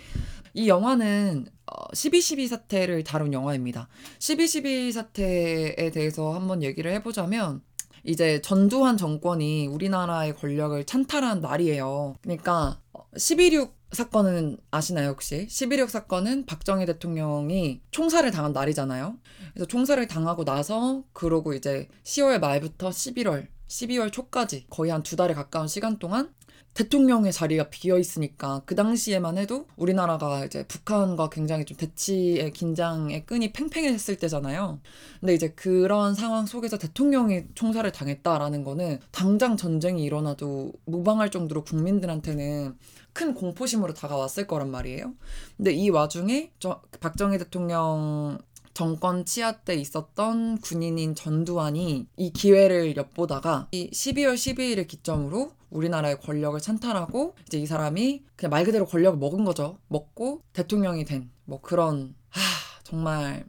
이 0.54 0.68
영화는 0.68 1.46
12.12 1.92 2.44
어, 2.44 2.48
사태를 2.48 3.04
다룬 3.04 3.32
영화입니다. 3.34 3.88
12.12 4.18 4.92
사태에 4.92 5.90
대해서 5.90 6.32
한번 6.32 6.62
얘기를 6.62 6.90
해보자면 6.92 7.60
이제 8.06 8.40
전두환 8.40 8.96
정권이 8.96 9.66
우리나라의 9.66 10.36
권력을 10.36 10.82
찬탈한 10.84 11.40
날이에요. 11.40 12.14
그러니까 12.22 12.80
11.6 13.16 13.72
사건은 13.92 14.58
아시나요, 14.70 15.10
혹시? 15.10 15.46
11.6 15.48 15.88
사건은 15.88 16.46
박정희 16.46 16.86
대통령이 16.86 17.80
총살을 17.90 18.30
당한 18.30 18.52
날이잖아요. 18.52 19.16
그래서 19.54 19.66
총살을 19.66 20.06
당하고 20.06 20.44
나서 20.44 21.02
그러고 21.12 21.52
이제 21.54 21.88
10월 22.04 22.38
말부터 22.38 22.90
11월 22.90 23.48
12월 23.68 24.12
초까지 24.12 24.66
거의 24.70 24.92
한 24.92 25.02
두 25.02 25.16
달에 25.16 25.34
가까운 25.34 25.66
시간 25.66 25.98
동안 25.98 26.32
대통령의 26.76 27.32
자리가 27.32 27.70
비어 27.70 27.98
있으니까 27.98 28.60
그 28.66 28.74
당시에만 28.74 29.38
해도 29.38 29.66
우리나라가 29.76 30.44
이제 30.44 30.66
북한과 30.66 31.30
굉장히 31.30 31.64
좀 31.64 31.76
대치의 31.78 32.52
긴장의 32.52 33.24
끈이 33.24 33.52
팽팽했을 33.52 34.16
때잖아요. 34.16 34.78
근데 35.20 35.34
이제 35.34 35.48
그런 35.56 36.14
상황 36.14 36.44
속에서 36.44 36.76
대통령이 36.76 37.44
총살을 37.54 37.92
당했다라는 37.92 38.62
거는 38.62 39.00
당장 39.10 39.56
전쟁이 39.56 40.04
일어나도 40.04 40.72
무방할 40.84 41.30
정도로 41.30 41.64
국민들한테는 41.64 42.76
큰 43.14 43.32
공포심으로 43.32 43.94
다가왔을 43.94 44.46
거란 44.46 44.70
말이에요. 44.70 45.14
근데 45.56 45.72
이 45.72 45.88
와중에 45.88 46.52
저 46.58 46.82
박정희 47.00 47.38
대통령 47.38 48.38
정권 48.76 49.24
치하 49.24 49.52
때 49.52 49.74
있었던 49.74 50.58
군인인 50.58 51.14
전두환이 51.14 52.06
이 52.16 52.32
기회를 52.32 52.96
엿보다가 52.96 53.68
이 53.72 53.90
12월 53.90 54.34
12일을 54.34 54.86
기점으로 54.86 55.52
우리나라의 55.70 56.20
권력을 56.20 56.60
찬탈하고 56.60 57.34
이제 57.46 57.58
이 57.58 57.66
사람이 57.66 58.24
그냥 58.36 58.50
말 58.50 58.64
그대로 58.64 58.86
권력을 58.86 59.18
먹은 59.18 59.44
거죠. 59.44 59.78
먹고 59.88 60.42
대통령이 60.52 61.04
된 61.04 61.30
뭐 61.46 61.60
그런 61.60 62.14
하 62.28 62.40
정말 62.82 63.44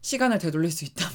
시간을 0.00 0.38
되돌릴 0.38 0.70
수 0.70 0.84
있다면 0.84 1.12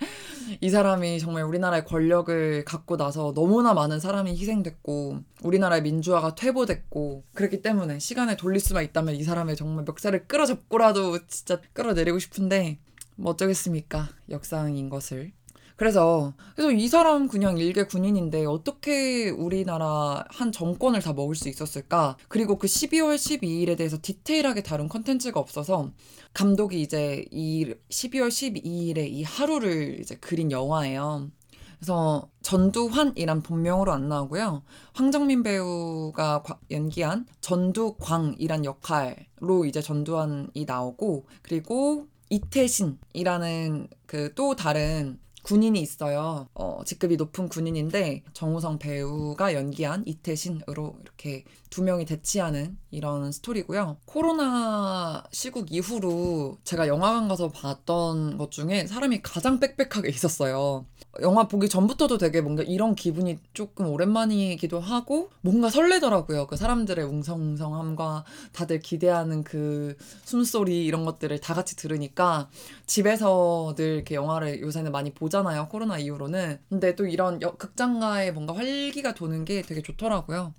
이 0.60 0.70
사람이 0.70 1.20
정말 1.20 1.44
우리나라의 1.44 1.84
권력을 1.84 2.64
갖고 2.64 2.96
나서 2.96 3.32
너무나 3.34 3.74
많은 3.74 4.00
사람이 4.00 4.32
희생됐고 4.32 5.20
우리나라의 5.42 5.82
민주화가 5.82 6.34
퇴보됐고 6.34 7.24
그렇기 7.34 7.62
때문에 7.62 7.98
시간을 7.98 8.36
돌릴 8.36 8.58
수만 8.60 8.84
있다면 8.84 9.14
이 9.14 9.22
사람의 9.22 9.56
정말 9.56 9.84
멱살을 9.84 10.26
끌어잡고라도 10.26 11.26
진짜 11.26 11.60
끌어내리고 11.72 12.18
싶은데 12.18 12.78
뭐 13.16 13.32
어쩌겠습니까 13.32 14.08
역사인 14.30 14.88
것을 14.88 15.32
그래서 15.76 16.32
그래서 16.54 16.72
이 16.72 16.88
사람 16.88 17.28
그냥 17.28 17.58
일개 17.58 17.84
군인인데 17.84 18.46
어떻게 18.46 19.28
우리나라 19.28 20.24
한 20.30 20.50
정권을 20.50 21.02
다 21.02 21.12
먹을 21.12 21.34
수 21.34 21.50
있었을까? 21.50 22.16
그리고 22.28 22.56
그 22.56 22.66
12월 22.66 23.16
12일에 23.16 23.76
대해서 23.76 23.98
디테일하게 24.00 24.62
다룬 24.62 24.88
컨텐츠가 24.88 25.38
없어서 25.38 25.90
감독이 26.32 26.80
이제 26.80 27.26
이 27.30 27.74
12월 27.90 28.28
12일에 28.28 29.06
이 29.10 29.22
하루를 29.22 30.00
이제 30.00 30.16
그린 30.16 30.50
영화예요. 30.50 31.30
그래서 31.78 32.30
전두환이란 32.40 33.42
본명으로 33.42 33.92
안 33.92 34.08
나오고요. 34.08 34.62
황정민 34.94 35.42
배우가 35.42 36.42
연기한 36.70 37.26
전두광이란 37.42 38.64
역할로 38.64 39.66
이제 39.66 39.82
전두환이 39.82 40.64
나오고 40.66 41.26
그리고 41.42 42.06
이태신이라는 42.30 43.88
그 44.06 44.34
또 44.34 44.54
다른 44.56 45.18
군인이 45.46 45.80
있어요. 45.80 46.48
어, 46.54 46.80
직급이 46.84 47.16
높은 47.16 47.48
군인인데 47.48 48.24
정우성 48.32 48.80
배우가 48.80 49.54
연기한 49.54 50.02
이태신으로 50.04 50.96
이렇게 51.00 51.44
두 51.70 51.84
명이 51.84 52.04
대치하는 52.04 52.76
이런 52.90 53.30
스토리고요. 53.30 53.98
코로나 54.06 55.22
시국 55.30 55.72
이후로 55.72 56.58
제가 56.64 56.88
영화관 56.88 57.28
가서 57.28 57.50
봤던 57.50 58.38
것 58.38 58.50
중에 58.50 58.88
사람이 58.88 59.22
가장 59.22 59.60
빽빽하게 59.60 60.08
있었어요. 60.08 60.84
영화 61.22 61.48
보기 61.48 61.68
전부터도 61.68 62.18
되게 62.18 62.40
뭔가 62.40 62.62
이런 62.62 62.94
기분이 62.94 63.38
조금 63.54 63.86
오랜만이기도 63.88 64.80
하고 64.80 65.30
뭔가 65.40 65.70
설레더라고요. 65.70 66.46
그 66.46 66.56
사람들의 66.56 67.04
웅성웅성함과 67.04 68.24
다들 68.52 68.80
기대하는 68.80 69.44
그 69.44 69.96
숨소리 70.24 70.84
이런 70.84 71.04
것들을 71.04 71.38
다 71.40 71.54
같이 71.54 71.76
들으니까 71.76 72.48
집에서 72.86 73.74
늘 73.76 73.94
이렇게 73.94 74.14
영화를 74.14 74.60
요새는 74.60 74.92
많이 74.92 75.12
보 75.12 75.28
잖아요. 75.36 75.68
코로나 75.68 75.98
이후로는. 75.98 76.58
근데 76.68 76.96
또 76.96 77.06
이런 77.06 77.38
극장가에 77.38 78.30
뭔가 78.30 78.54
활기가 78.54 79.14
도는 79.14 79.44
게 79.44 79.62
되게 79.62 79.82
좋더라고요. 79.82 80.54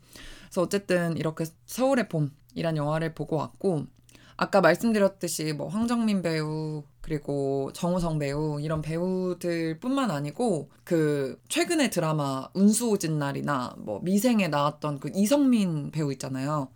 그래서 0.46 0.62
어쨌든 0.62 1.18
이렇게 1.18 1.46
서울의 1.66 2.08
봄이란 2.10 2.78
영화를 2.78 3.16
보고 3.16 3.38
왔고 3.38 3.88
아까 4.36 4.62
말씀드렸듯이 4.62 5.54
뭐 5.54 5.68
황정민 5.68 6.22
배우 6.22 6.84
그리고 7.02 7.72
정우성 7.74 8.20
배우 8.20 8.62
이런 8.62 8.82
배우들뿐만 8.84 10.12
아니고 10.12 10.70
그 10.84 11.42
최근에 11.50 11.90
드라마 11.90 12.48
운수오진 12.54 13.18
날이나 13.18 13.74
뭐 13.80 14.00
미생에 14.04 14.48
나왔던 14.48 15.00
그 15.00 15.10
이성민 15.16 15.90
배우 15.92 16.12
있잖아요. 16.12 16.68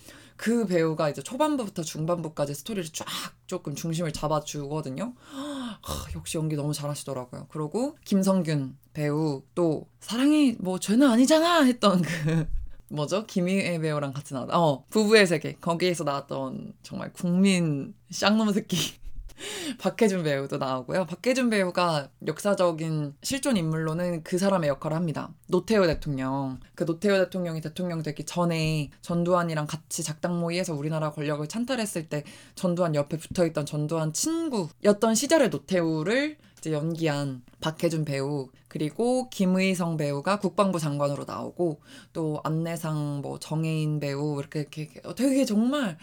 그 0.41 0.65
배우가 0.65 1.07
이제 1.11 1.21
초반부부터 1.21 1.83
중반부까지 1.83 2.55
스토리를 2.55 2.89
쫙 2.93 3.05
조금 3.45 3.75
중심을 3.75 4.11
잡아주거든요. 4.11 5.13
하, 5.23 5.77
역시 6.17 6.39
연기 6.39 6.55
너무 6.55 6.73
잘하시더라고요. 6.73 7.45
그리고 7.51 7.95
김성균 8.05 8.75
배우 8.91 9.43
또 9.53 9.85
사랑이 9.99 10.55
뭐 10.59 10.79
죄는 10.79 11.07
아니잖아 11.07 11.61
했던 11.61 12.01
그 12.01 12.47
뭐죠? 12.89 13.27
김희애 13.27 13.77
배우랑 13.77 14.13
같이 14.13 14.33
나왔, 14.33 14.49
어, 14.49 14.83
부부의 14.89 15.27
세계. 15.27 15.53
거기에서 15.61 16.03
나왔던 16.03 16.73
정말 16.81 17.13
국민 17.13 17.93
쌍놈 18.09 18.51
새끼. 18.51 18.99
박해준 19.79 20.23
배우도 20.23 20.57
나오고요. 20.57 21.05
박해준 21.05 21.49
배우가 21.49 22.09
역사적인 22.25 23.15
실존 23.21 23.57
인물로는 23.57 24.23
그 24.23 24.37
사람의 24.37 24.69
역할을 24.69 24.95
합니다. 24.95 25.29
노태우 25.47 25.85
대통령. 25.87 26.59
그 26.75 26.85
노태우 26.85 27.17
대통령이 27.17 27.61
대통령 27.61 28.03
되기 28.03 28.25
전에 28.25 28.89
전두환이랑 29.01 29.67
같이 29.67 30.03
작당 30.03 30.39
모의해서 30.39 30.73
우리나라 30.73 31.11
권력을 31.11 31.45
찬탈했을 31.47 32.09
때 32.09 32.23
전두환 32.55 32.95
옆에 32.95 33.17
붙어 33.17 33.45
있던 33.45 33.65
전두환 33.65 34.13
친구였던 34.13 35.15
시절의 35.15 35.49
노태우를 35.49 36.37
이제 36.61 36.73
연기한 36.73 37.41
박해준 37.59 38.05
배우 38.05 38.49
그리고 38.67 39.29
김의성 39.29 39.97
배우가 39.97 40.39
국방부 40.39 40.79
장관으로 40.79 41.25
나오고 41.25 41.81
또 42.13 42.39
안내상 42.43 43.21
뭐 43.23 43.39
정혜인 43.39 43.99
배우 43.99 44.39
이렇게, 44.39 44.67
이렇게 44.71 45.01
되게 45.15 45.43
정말 45.43 45.97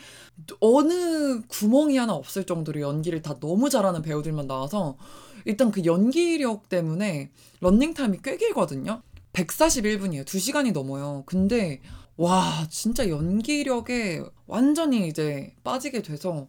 어느 0.59 1.41
구멍이 1.47 1.97
하나 1.97 2.15
없을 2.15 2.45
정도로 2.45 2.81
연기를 2.81 3.23
다 3.23 3.39
너무 3.39 3.71
잘하는 3.71 4.03
배우들만 4.03 4.49
나와서 4.49 4.99
일단 5.45 5.71
그 5.71 5.85
연기력 5.85 6.69
때문에 6.69 7.31
런닝타임이 7.61 8.19
꽤 8.25 8.37
길거든요. 8.37 9.03
141분이에요. 9.35 10.25
2시간이 10.25 10.73
넘어요. 10.73 11.23
근데 11.25 11.81
와 12.17 12.67
진짜 12.69 13.09
연기력에 13.09 14.23
완전히 14.49 15.07
이제 15.07 15.55
빠지게 15.63 16.03
돼서 16.03 16.49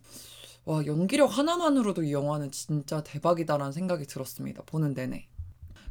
와, 0.70 0.86
연기력 0.86 1.36
하나만으로도 1.36 2.04
이 2.04 2.14
영화는 2.14 2.52
진짜 2.52 3.02
대박이다라는 3.02 3.72
생각이 3.72 4.06
들었습니다. 4.06 4.62
보는 4.68 4.94
내내. 4.94 5.28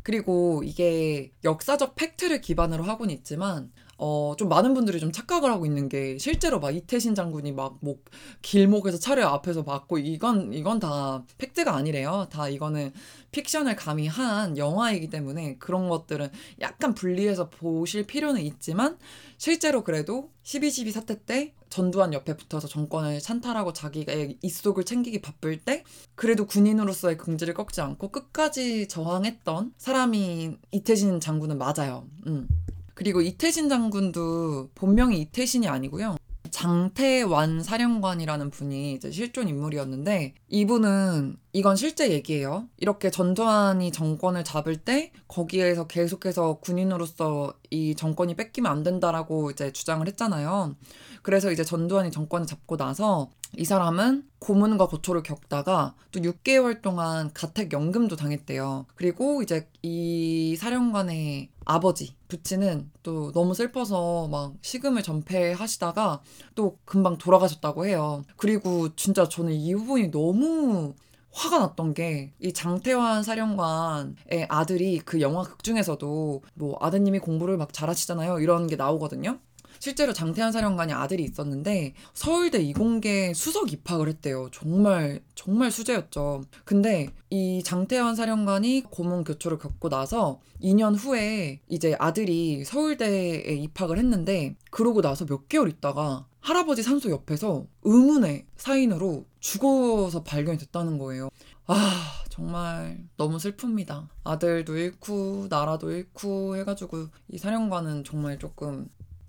그리고 0.04 0.62
이게 0.64 1.32
역사적 1.42 1.96
팩트를 1.96 2.40
기반으로 2.40 2.84
하곤 2.84 3.10
있지만 3.10 3.72
어, 3.96 4.36
좀 4.38 4.48
많은 4.48 4.74
분들이 4.74 5.00
좀 5.00 5.10
착각을 5.10 5.50
하고 5.50 5.66
있는 5.66 5.88
게 5.88 6.16
실제로 6.18 6.60
막 6.60 6.70
이태신 6.70 7.16
장군이 7.16 7.50
막 7.52 7.78
뭐 7.80 7.96
길목에서 8.42 8.98
차례 8.98 9.24
앞에서 9.24 9.64
맞고 9.64 9.98
이건 9.98 10.52
이건 10.52 10.78
다 10.78 11.24
팩트가 11.38 11.74
아니래요. 11.74 12.28
다 12.30 12.48
이거는 12.48 12.92
픽션을 13.32 13.74
가미한 13.74 14.56
영화이기 14.56 15.10
때문에 15.10 15.56
그런 15.58 15.88
것들은 15.88 16.28
약간 16.60 16.94
분리해서 16.94 17.50
보실 17.50 18.04
필요는 18.04 18.42
있지만 18.42 18.96
실제로 19.38 19.82
그래도 19.82 20.30
12.12 20.44 20.92
사태 20.92 21.24
때 21.24 21.52
전두환 21.70 22.12
옆에 22.12 22.36
붙어서 22.36 22.68
정권을 22.68 23.20
찬탈하고 23.20 23.72
자기가 23.72 24.12
입속을 24.42 24.84
챙기기 24.84 25.20
바쁠 25.20 25.58
때 25.58 25.84
그래도 26.14 26.46
군인으로서의 26.46 27.16
긍지를 27.18 27.54
꺾지 27.54 27.80
않고 27.80 28.08
끝까지 28.08 28.88
저항했던 28.88 29.74
사람이 29.76 30.56
이태신 30.72 31.20
장군은 31.20 31.58
맞아요. 31.58 32.06
음. 32.26 32.48
그리고 32.94 33.20
이태신 33.20 33.68
장군도 33.68 34.70
본명이 34.74 35.20
이태신이 35.20 35.68
아니고요. 35.68 36.16
장태완 36.50 37.62
사령관이라는 37.62 38.50
분이 38.50 38.94
이제 38.94 39.10
실존 39.10 39.48
인물이었는데 39.48 40.34
이분은 40.48 41.36
이건 41.52 41.76
실제 41.76 42.10
얘기예요. 42.10 42.68
이렇게 42.76 43.10
전두환이 43.10 43.90
정권을 43.92 44.44
잡을 44.44 44.76
때 44.76 45.12
거기에서 45.26 45.86
계속해서 45.86 46.60
군인으로서 46.60 47.54
이 47.70 47.94
정권이 47.94 48.34
뺏기면 48.36 48.70
안 48.70 48.82
된다라고 48.82 49.50
이제 49.50 49.72
주장을 49.72 50.06
했잖아요. 50.06 50.76
그래서 51.22 51.50
이제 51.50 51.64
전두환이 51.64 52.10
정권을 52.10 52.46
잡고 52.46 52.76
나서 52.76 53.30
이 53.56 53.64
사람은 53.64 54.24
고문과 54.38 54.86
고초를 54.86 55.22
겪다가 55.22 55.94
또 56.12 56.20
6개월 56.20 56.80
동안 56.82 57.30
가택연금도 57.32 58.16
당했대요. 58.16 58.86
그리고 58.94 59.42
이제 59.42 59.68
이 59.82 60.56
사령관의 60.56 61.48
아버지 61.64 62.14
부친은 62.28 62.90
또 63.02 63.32
너무 63.32 63.54
슬퍼서 63.54 64.28
막 64.28 64.54
식음을 64.62 65.02
전폐하시다가 65.02 66.20
또 66.54 66.78
금방 66.84 67.18
돌아가셨다고 67.18 67.86
해요. 67.86 68.24
그리고 68.36 68.94
진짜 68.96 69.28
저는 69.28 69.52
이 69.52 69.74
부분이 69.74 70.10
너무 70.10 70.94
화가 71.32 71.58
났던 71.58 71.94
게 71.94 72.32
이 72.40 72.52
장태환 72.52 73.22
사령관의 73.22 74.46
아들이 74.48 74.98
그 75.00 75.20
영화 75.20 75.42
극 75.42 75.62
중에서도 75.62 76.42
뭐 76.54 76.78
아드님이 76.80 77.18
공부를 77.20 77.56
막 77.56 77.72
잘하시잖아요. 77.72 78.40
이런 78.40 78.66
게 78.66 78.76
나오거든요. 78.76 79.38
실제로 79.78 80.12
장태환 80.12 80.52
사령관이 80.52 80.92
아들이 80.92 81.24
있었는데 81.24 81.94
서울대 82.14 82.60
이공계 82.60 83.34
수석 83.34 83.72
입학을 83.72 84.08
했대요. 84.08 84.48
정말 84.52 85.20
정말 85.34 85.70
수재였죠. 85.70 86.42
근데 86.64 87.08
이 87.30 87.62
장태환 87.64 88.16
사령관이 88.16 88.84
고문 88.90 89.24
교초를 89.24 89.58
겪고 89.58 89.88
나서 89.88 90.40
2년 90.62 90.94
후에 90.96 91.60
이제 91.68 91.96
아들이 91.98 92.64
서울대에 92.64 93.54
입학을 93.54 93.98
했는데 93.98 94.56
그러고 94.70 95.00
나서 95.02 95.26
몇 95.26 95.48
개월 95.48 95.68
있다가 95.68 96.26
할아버지 96.40 96.82
산소 96.82 97.10
옆에서 97.10 97.66
의문의 97.82 98.46
사인으로 98.56 99.26
죽어서 99.40 100.22
발견이 100.22 100.58
됐다는 100.58 100.98
거예요. 100.98 101.28
아, 101.66 102.24
정말 102.30 103.06
너무 103.18 103.36
슬픕니다. 103.36 104.08
아들도 104.24 104.76
잃고, 104.78 105.48
나라도 105.50 105.90
잃고 105.90 106.56
해가지고, 106.56 107.08
이 107.28 107.36
사령관은 107.36 108.04
정말 108.04 108.38
조금 108.38 108.88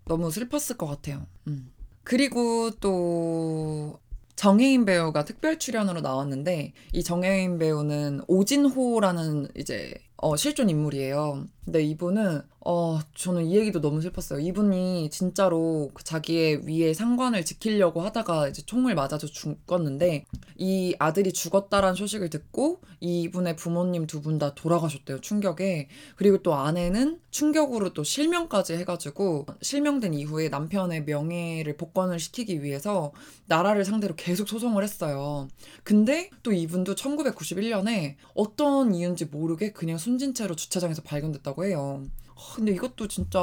너무 0.10 0.32
슬펐을 0.32 0.76
것 0.78 0.88
같아요. 0.88 1.26
음. 1.48 1.72
그리고 2.04 2.72
또 2.82 4.00
정혜인 4.36 4.84
배우가 4.86 5.24
특별 5.24 5.60
출연으로 5.60 6.02
나왔는데 6.02 6.74
이 6.94 7.04
정혜인 7.04 7.60
배우는 7.60 8.22
오진호라는 8.28 9.50
이제 9.56 9.94
어, 10.18 10.36
실존 10.36 10.70
인물이에요. 10.70 11.46
근데 11.64 11.84
이분은 11.84 12.42
어 12.62 13.00
저는 13.16 13.46
이 13.46 13.56
얘기도 13.56 13.80
너무 13.80 14.02
슬펐어요. 14.02 14.42
이분이 14.42 15.10
진짜로 15.12 15.90
그 15.94 16.04
자기의 16.04 16.68
위에 16.68 16.94
상관을 16.94 17.46
지키려고 17.46 18.02
하다가 18.02 18.50
이제 18.50 18.62
총을 18.66 18.96
맞아서 18.96 19.28
죽었는데 19.28 20.26
이 20.58 20.94
아들이 21.00 21.32
죽었다라는 21.32 21.96
소식을 21.96 22.30
듣고 22.30 22.82
이분의 23.00 23.56
부모님 23.56 24.06
두 24.08 24.22
분 24.22 24.38
다 24.40 24.54
돌아가셨대요 24.56 25.22
충격에 25.22 25.88
그리고 26.18 26.40
또 26.44 26.54
아내는 26.54 27.20
충격으로 27.32 27.94
또 27.94 28.04
실명까지 28.04 28.74
해가지고 28.74 29.46
실명된 29.62 30.14
이후에 30.14 30.50
남편의 30.50 31.06
명예를 31.06 31.78
복권을 31.78 32.20
시키기 32.20 32.62
위해서 32.62 33.14
나라를 33.48 33.86
상대로 33.86 34.16
계속 34.16 34.50
소송을 34.50 34.84
했어요. 34.84 35.48
근데 35.84 36.30
또 36.44 36.52
이분도 36.52 36.96
1991년에 36.96 38.16
어떤 38.36 38.94
이유인지 38.94 39.26
모르게 39.26 39.72
그냥 39.72 39.98
숨진 39.98 40.34
채로 40.34 40.56
주차장에서 40.56 41.02
발견됐다고 41.04 41.66
해요. 41.66 42.04
아, 42.40 42.56
근데 42.56 42.72
이것도 42.72 43.10
진짜 43.10 43.40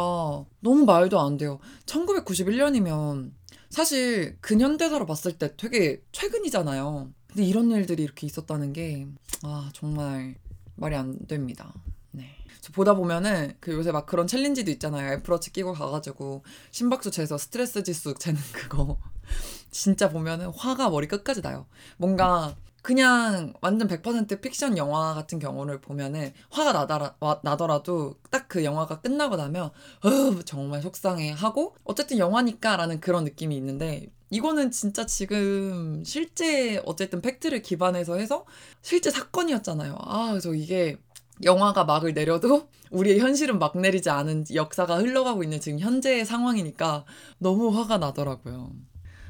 너무 0.61 0.85
말도 0.87 1.21
안 1.21 1.37
돼요. 1.37 1.59
1991년이면 1.85 3.33
사실 3.69 4.39
근현대사로 4.41 5.05
봤을 5.05 5.37
때 5.37 5.55
되게 5.57 6.03
최근이잖아요. 6.13 7.11
근데 7.29 7.45
이런 7.45 7.71
일들이 7.71 8.03
이렇게 8.03 8.27
있었다는 8.27 8.73
게, 8.73 9.07
아, 9.43 9.69
정말 9.75 10.37
말이 10.77 10.97
안 10.97 11.19
됩니다. 11.27 11.75
네. 12.13 12.37
저 12.63 12.73
보다 12.73 12.95
보면은 12.95 13.55
그 13.61 13.73
요새 13.73 13.93
막 13.93 14.07
그런 14.07 14.27
챌린지도 14.27 14.71
있잖아요. 14.73 15.13
애플워치 15.13 15.53
끼고 15.53 15.75
가가지고 15.75 16.43
심박수 16.71 17.11
재서 17.11 17.37
스트레스 17.37 17.83
지수 17.83 18.15
재는 18.15 18.41
그거. 18.53 18.99
진짜 19.71 20.09
보면은 20.09 20.49
화가 20.49 20.89
머리 20.89 21.07
끝까지 21.07 21.43
나요. 21.43 21.67
뭔가 21.99 22.57
그냥 22.87 23.53
완전 23.61 23.89
100% 23.89 24.41
픽션 24.41 24.79
영화 24.79 25.13
같은 25.13 25.41
경우를 25.41 25.81
보면은 25.81 26.33
화가 26.51 26.73
나더라, 26.73 27.17
와, 27.19 27.41
나더라도 27.43 28.15
딱 28.31 28.47
그 28.49 28.65
영화가 28.65 29.01
끝나고 29.01 29.37
나면 29.37 29.67
어, 29.67 30.43
정말 30.45 30.83
속상해 30.83 31.33
하고 31.33 31.75
어쨌든 31.85 32.19
영화니까라는 32.19 33.01
그런 33.01 33.25
느낌이 33.25 33.57
있는데 33.57 34.07
이거는 34.31 34.71
진짜 34.71 35.05
지금 35.07 36.03
실제 36.05 36.81
어쨌든 36.85 37.21
팩트를 37.21 37.63
기반해서 37.63 38.17
해서 38.17 38.45
실제 38.83 39.11
사건이었잖아요. 39.11 39.97
아, 40.01 40.29
그래서 40.31 40.55
이게 40.55 40.97
영화가 41.45 41.85
막을 41.85 42.15
내려도 42.15 42.69
우리의 42.93 43.19
현실은 43.19 43.59
막 43.59 43.77
내리지 43.77 44.11
않은 44.11 44.45
역사가 44.55 44.99
흘러가고 44.99 45.43
있는 45.43 45.61
지금 45.61 45.81
현재의 45.81 46.25
상황이니까 46.25 47.05
너무 47.39 47.77
화가 47.77 47.99
나더라고요. 47.99 48.71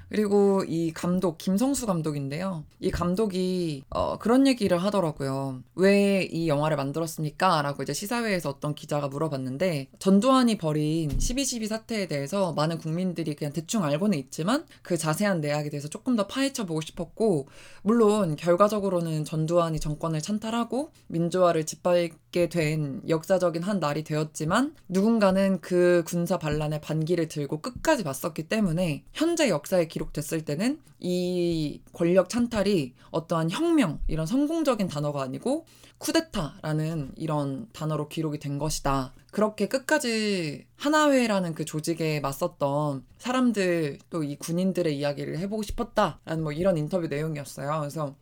그리고 0.09 0.62
이 0.66 0.92
감독 0.92 1.38
김성수 1.38 1.87
감독인데요. 1.87 2.64
이 2.81 2.90
감독이 2.90 3.83
어, 3.90 4.19
그런 4.19 4.47
얘기를 4.47 4.79
하더라고요. 4.79 5.62
왜 5.75 6.27
이 6.33 6.49
영화를 6.49 6.77
만들었습니까? 6.77 7.62
라고 7.62 7.83
이제 7.83 7.92
시사회에서 7.92 8.51
어떤 8.51 8.75
기자가 8.75 9.09
물어봤는데 9.09 9.88
전두환이 9.99 10.59
벌인 10.59 11.09
12.12 11.09 11.66
사태에 11.66 12.07
대해서 12.07 12.53
많은 12.53 12.79
국민들이 12.79 13.35
그냥 13.35 13.53
대충 13.53 13.85
알고는 13.85 14.19
있지만 14.19 14.64
그 14.83 14.97
자세한 14.97 15.40
내용에 15.40 15.71
대해서 15.71 15.88
조금 15.88 16.16
더 16.16 16.27
파헤쳐 16.27 16.66
보고 16.66 16.81
싶었고 16.81 17.49
물론 17.83 18.37
결과적으로는 18.37 19.25
전두환이 19.25 19.81
정권을 19.81 20.21
찬탈하고 20.21 20.90
민주화를 21.09 21.64
짓밟 21.64 22.12
게 22.37 22.51
된 22.51 23.01
역사적인 23.09 23.62
한 23.62 23.81
날이 23.81 24.05
되었지만 24.05 24.75
누군가는 24.90 25.59
그 25.62 26.05
군사 26.07 26.38
반란의 26.38 26.83
반기를 26.83 27.29
들고 27.29 27.62
끝까지 27.62 28.05
맞섰기 28.05 28.51
때문에 28.51 29.05
현재 29.14 29.49
역사에 29.49 29.88
기록됐을 29.88 30.44
때는 30.44 30.79
이 31.01 31.81
권력 31.94 32.29
찬탈이 32.29 32.92
어떠한 33.11 33.51
혁명 33.51 34.01
이런 34.07 34.27
성공적인 34.27 34.87
단어가 34.87 35.22
아니고 35.22 35.64
쿠데타라는 35.96 37.12
이런 37.16 37.68
단어로 37.72 38.09
기록이 38.09 38.38
된 38.38 38.59
것이다. 38.59 39.14
그렇게 39.31 39.66
끝까지 39.66 40.66
하나회라는 40.77 41.55
그 41.55 41.64
조직에 41.64 42.20
맞섰던 42.20 43.03
사람들 43.16 43.99
또 44.11 44.22
이 44.22 44.37
군인들의 44.37 44.94
이야기를 44.94 45.38
해보고 45.38 45.62
싶었다라는 45.62 46.42
뭐 46.42 46.53
이런 46.53 46.77
인터뷰 46.77 47.07
내용이었어요. 47.07 47.81
그래서 47.81 48.14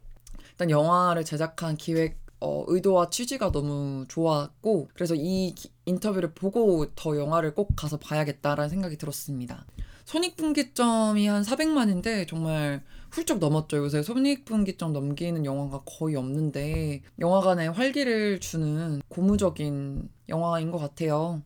일단 0.53 0.71
영화를 0.71 1.25
제작한 1.25 1.77
기획 1.77 2.24
어, 2.41 2.65
의도와 2.69 3.11
취지가 3.11 3.53
너무 3.53 4.05
좋았고 4.09 4.91
그래서 4.95 5.15
이 5.15 5.55
기, 5.55 5.71
인터뷰를 5.87 6.35
보고 6.35 6.87
더 6.95 7.17
영화를 7.17 7.55
꼭 7.55 7.71
가서 7.77 7.99
봐야겠다라는 7.99 8.69
생각이 8.69 8.97
들었습니다. 8.97 9.65
손익분기점이 10.05 11.27
한 11.27 11.43
400만인데 11.43 12.29
정말 12.29 12.83
훌쩍 13.11 13.39
넘었죠. 13.39 13.79
요새 13.79 14.03
손익분기점 14.03 14.93
넘기는 14.93 15.45
영화가 15.45 15.83
거의 15.87 16.17
없는데 16.17 17.03
영화관에 17.19 17.69
활기를 17.69 18.41
주는 18.41 19.01
고무적인 19.09 20.09
영화인 20.29 20.71
것 20.71 20.79
같아요. 20.79 21.43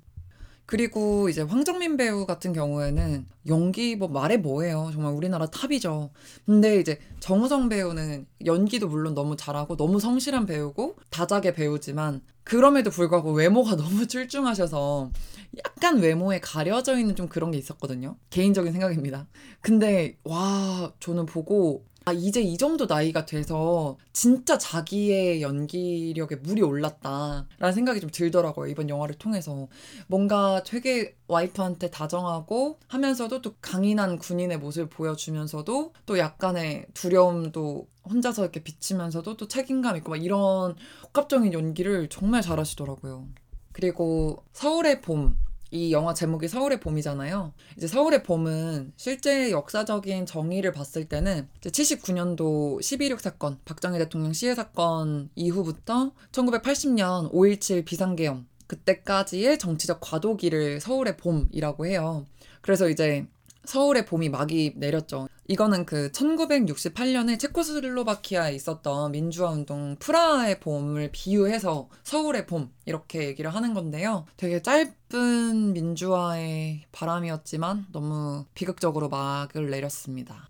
그리고 0.68 1.30
이제 1.30 1.40
황정민 1.40 1.96
배우 1.96 2.26
같은 2.26 2.52
경우에는 2.52 3.24
연기 3.46 3.96
뭐 3.96 4.06
말해 4.06 4.36
뭐해요. 4.36 4.90
정말 4.92 5.14
우리나라 5.14 5.46
탑이죠. 5.46 6.10
근데 6.44 6.78
이제 6.78 6.98
정우성 7.20 7.70
배우는 7.70 8.26
연기도 8.44 8.86
물론 8.86 9.14
너무 9.14 9.34
잘하고 9.34 9.78
너무 9.78 9.98
성실한 9.98 10.44
배우고 10.44 10.96
다작의 11.08 11.54
배우지만 11.54 12.20
그럼에도 12.44 12.90
불구하고 12.90 13.32
외모가 13.32 13.76
너무 13.80 14.06
출중하셔서 14.06 15.10
약간 15.64 16.00
외모에 16.00 16.38
가려져 16.38 16.98
있는 16.98 17.16
좀 17.16 17.28
그런 17.28 17.50
게 17.50 17.56
있었거든요. 17.56 18.16
개인적인 18.28 18.70
생각입니다. 18.70 19.26
근데 19.62 20.18
와 20.22 20.92
저는 21.00 21.24
보고 21.24 21.86
아, 22.08 22.12
이제 22.12 22.40
이 22.40 22.56
정도 22.56 22.86
나이가 22.86 23.26
돼서 23.26 23.98
진짜 24.14 24.56
자기의 24.56 25.42
연기력에 25.42 26.36
물이 26.36 26.62
올랐다라는 26.62 27.74
생각이 27.74 28.00
좀 28.00 28.08
들더라고요. 28.08 28.70
이번 28.70 28.88
영화를 28.88 29.16
통해서. 29.16 29.68
뭔가 30.06 30.62
되게 30.64 31.16
와이프한테 31.26 31.90
다정하고 31.90 32.78
하면서도 32.88 33.42
또 33.42 33.54
강인한 33.60 34.18
군인의 34.18 34.58
모습을 34.58 34.88
보여주면서도 34.88 35.92
또 36.06 36.18
약간의 36.18 36.86
두려움도 36.94 37.86
혼자서 38.08 38.42
이렇게 38.42 38.62
비치면서도 38.62 39.36
또 39.36 39.46
책임감 39.46 39.98
있고 39.98 40.12
막 40.12 40.24
이런 40.24 40.76
복합적인 41.02 41.52
연기를 41.52 42.08
정말 42.08 42.40
잘하시더라고요. 42.40 43.28
그리고 43.72 44.44
서울의 44.54 45.02
봄 45.02 45.36
이 45.70 45.92
영화 45.92 46.14
제목이 46.14 46.48
서울의 46.48 46.80
봄이잖아요. 46.80 47.52
이제 47.76 47.86
서울의 47.86 48.22
봄은 48.22 48.92
실제 48.96 49.50
역사적인 49.50 50.24
정의를 50.26 50.72
봤을 50.72 51.04
때는 51.06 51.48
79년도 51.60 52.80
12.16 52.80 53.18
사건, 53.18 53.58
박정희 53.64 53.98
대통령 53.98 54.32
시해 54.32 54.54
사건 54.54 55.28
이후부터 55.34 56.12
1980년 56.32 57.32
5.17 57.32 57.84
비상계엄, 57.84 58.46
그때까지의 58.66 59.58
정치적 59.58 60.00
과도기를 60.00 60.80
서울의 60.80 61.16
봄이라고 61.18 61.86
해요. 61.86 62.26
그래서 62.62 62.88
이제 62.88 63.26
서울의 63.68 64.06
봄이 64.06 64.30
막이 64.30 64.72
내렸죠. 64.76 65.28
이거는 65.46 65.84
그 65.84 66.10
1968년에 66.12 67.38
체코슬로바키아에 67.38 68.54
있었던 68.54 69.12
민주화 69.12 69.50
운동 69.50 69.96
프라하의 69.98 70.58
봄을 70.60 71.10
비유해서 71.12 71.90
서울의 72.02 72.46
봄 72.46 72.72
이렇게 72.86 73.26
얘기를 73.26 73.54
하는 73.54 73.74
건데요. 73.74 74.24
되게 74.38 74.62
짧은 74.62 75.74
민주화의 75.74 76.84
바람이었지만 76.92 77.88
너무 77.92 78.46
비극적으로 78.54 79.10
막을 79.10 79.68
내렸습니다. 79.68 80.48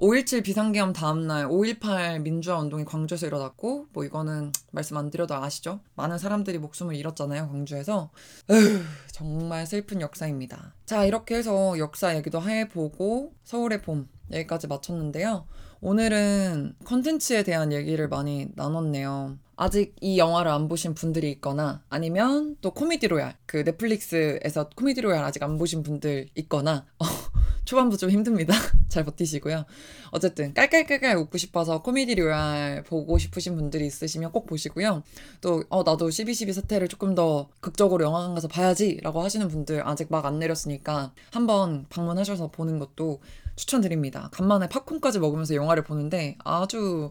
5.17 0.00 0.42
비상계엄 0.42 0.94
다음날 0.94 1.46
5.18 1.46 2.22
민주화 2.22 2.58
운동이 2.58 2.86
광주에서 2.86 3.26
일어났고 3.26 3.88
뭐 3.92 4.02
이거는 4.02 4.50
말씀 4.70 4.96
안 4.96 5.10
드려도 5.10 5.34
아시죠? 5.34 5.80
많은 5.94 6.16
사람들이 6.16 6.56
목숨을 6.56 6.94
잃었잖아요 6.94 7.48
광주에서. 7.48 8.10
에휴, 8.50 8.80
정말 9.12 9.66
슬픈 9.66 10.00
역사입니다. 10.00 10.74
자 10.86 11.04
이렇게 11.04 11.34
해서 11.36 11.78
역사 11.78 12.16
얘기도 12.16 12.40
해보고 12.40 13.34
서울의 13.44 13.82
봄 13.82 14.08
여기까지 14.32 14.68
마쳤는데요. 14.68 15.46
오늘은 15.82 16.76
컨텐츠에 16.84 17.42
대한 17.42 17.70
얘기를 17.70 18.08
많이 18.08 18.48
나눴네요 18.54 19.36
아직 19.62 19.94
이 20.00 20.16
영화를 20.16 20.50
안 20.50 20.68
보신 20.68 20.94
분들이 20.94 21.30
있거나 21.32 21.82
아니면 21.90 22.56
또 22.62 22.70
코미디 22.70 23.08
로얄 23.08 23.36
그 23.44 23.58
넷플릭스에서 23.58 24.70
코미디 24.74 25.02
로얄 25.02 25.22
아직 25.22 25.42
안 25.42 25.58
보신 25.58 25.82
분들 25.82 26.30
있거나 26.36 26.86
어, 26.98 27.04
초반부 27.66 27.98
좀 27.98 28.08
힘듭니다. 28.08 28.54
잘 28.88 29.04
버티시고요. 29.04 29.66
어쨌든 30.12 30.54
깔깔깔깔 30.54 31.14
웃고 31.18 31.36
싶어서 31.36 31.82
코미디 31.82 32.14
로얄 32.14 32.84
보고 32.84 33.18
싶으신 33.18 33.54
분들이 33.54 33.86
있으시면 33.86 34.32
꼭 34.32 34.46
보시고요. 34.46 35.02
또 35.42 35.62
어, 35.68 35.82
나도 35.82 36.08
12.12 36.08 36.54
사태를 36.54 36.88
조금 36.88 37.14
더 37.14 37.50
극적으로 37.60 38.02
영화관 38.02 38.34
가서 38.34 38.48
봐야지 38.48 38.98
라고 39.02 39.22
하시는 39.22 39.46
분들 39.46 39.86
아직 39.86 40.06
막 40.10 40.24
안 40.24 40.38
내렸으니까 40.38 41.12
한번 41.32 41.84
방문하셔서 41.90 42.50
보는 42.50 42.78
것도 42.78 43.20
추천드립니다. 43.56 44.30
간만에 44.32 44.68
팝콘까지 44.68 45.18
먹으면서 45.18 45.54
영화를 45.54 45.84
보는데 45.84 46.38
아주 46.44 47.10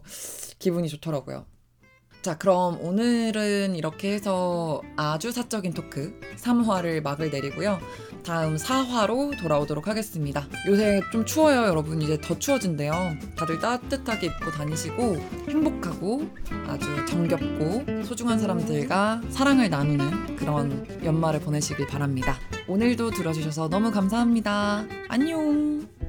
기분이 0.58 0.88
좋더라고요. 0.88 1.46
자, 2.22 2.36
그럼 2.36 2.78
오늘은 2.82 3.76
이렇게 3.76 4.12
해서 4.12 4.82
아주 4.96 5.32
사적인 5.32 5.72
토크 5.72 6.20
3화를 6.36 7.02
막을 7.02 7.30
내리고요. 7.30 7.80
다음 8.22 8.56
4화로 8.56 9.40
돌아오도록 9.40 9.88
하겠습니다. 9.88 10.46
요새 10.66 11.00
좀 11.12 11.24
추워요, 11.24 11.66
여러분. 11.66 12.02
이제 12.02 12.20
더 12.20 12.38
추워진대요. 12.38 12.92
다들 13.38 13.58
따뜻하게 13.58 14.26
입고 14.26 14.50
다니시고 14.50 15.16
행복하고 15.48 16.28
아주 16.66 16.86
정겹고 17.06 18.04
소중한 18.04 18.38
사람들과 18.38 19.22
사랑을 19.30 19.70
나누는 19.70 20.36
그런 20.36 20.86
연말을 21.02 21.40
보내시길 21.40 21.86
바랍니다. 21.86 22.36
오늘도 22.68 23.12
들어주셔서 23.12 23.70
너무 23.70 23.90
감사합니다. 23.90 24.84
안녕! 25.08 25.99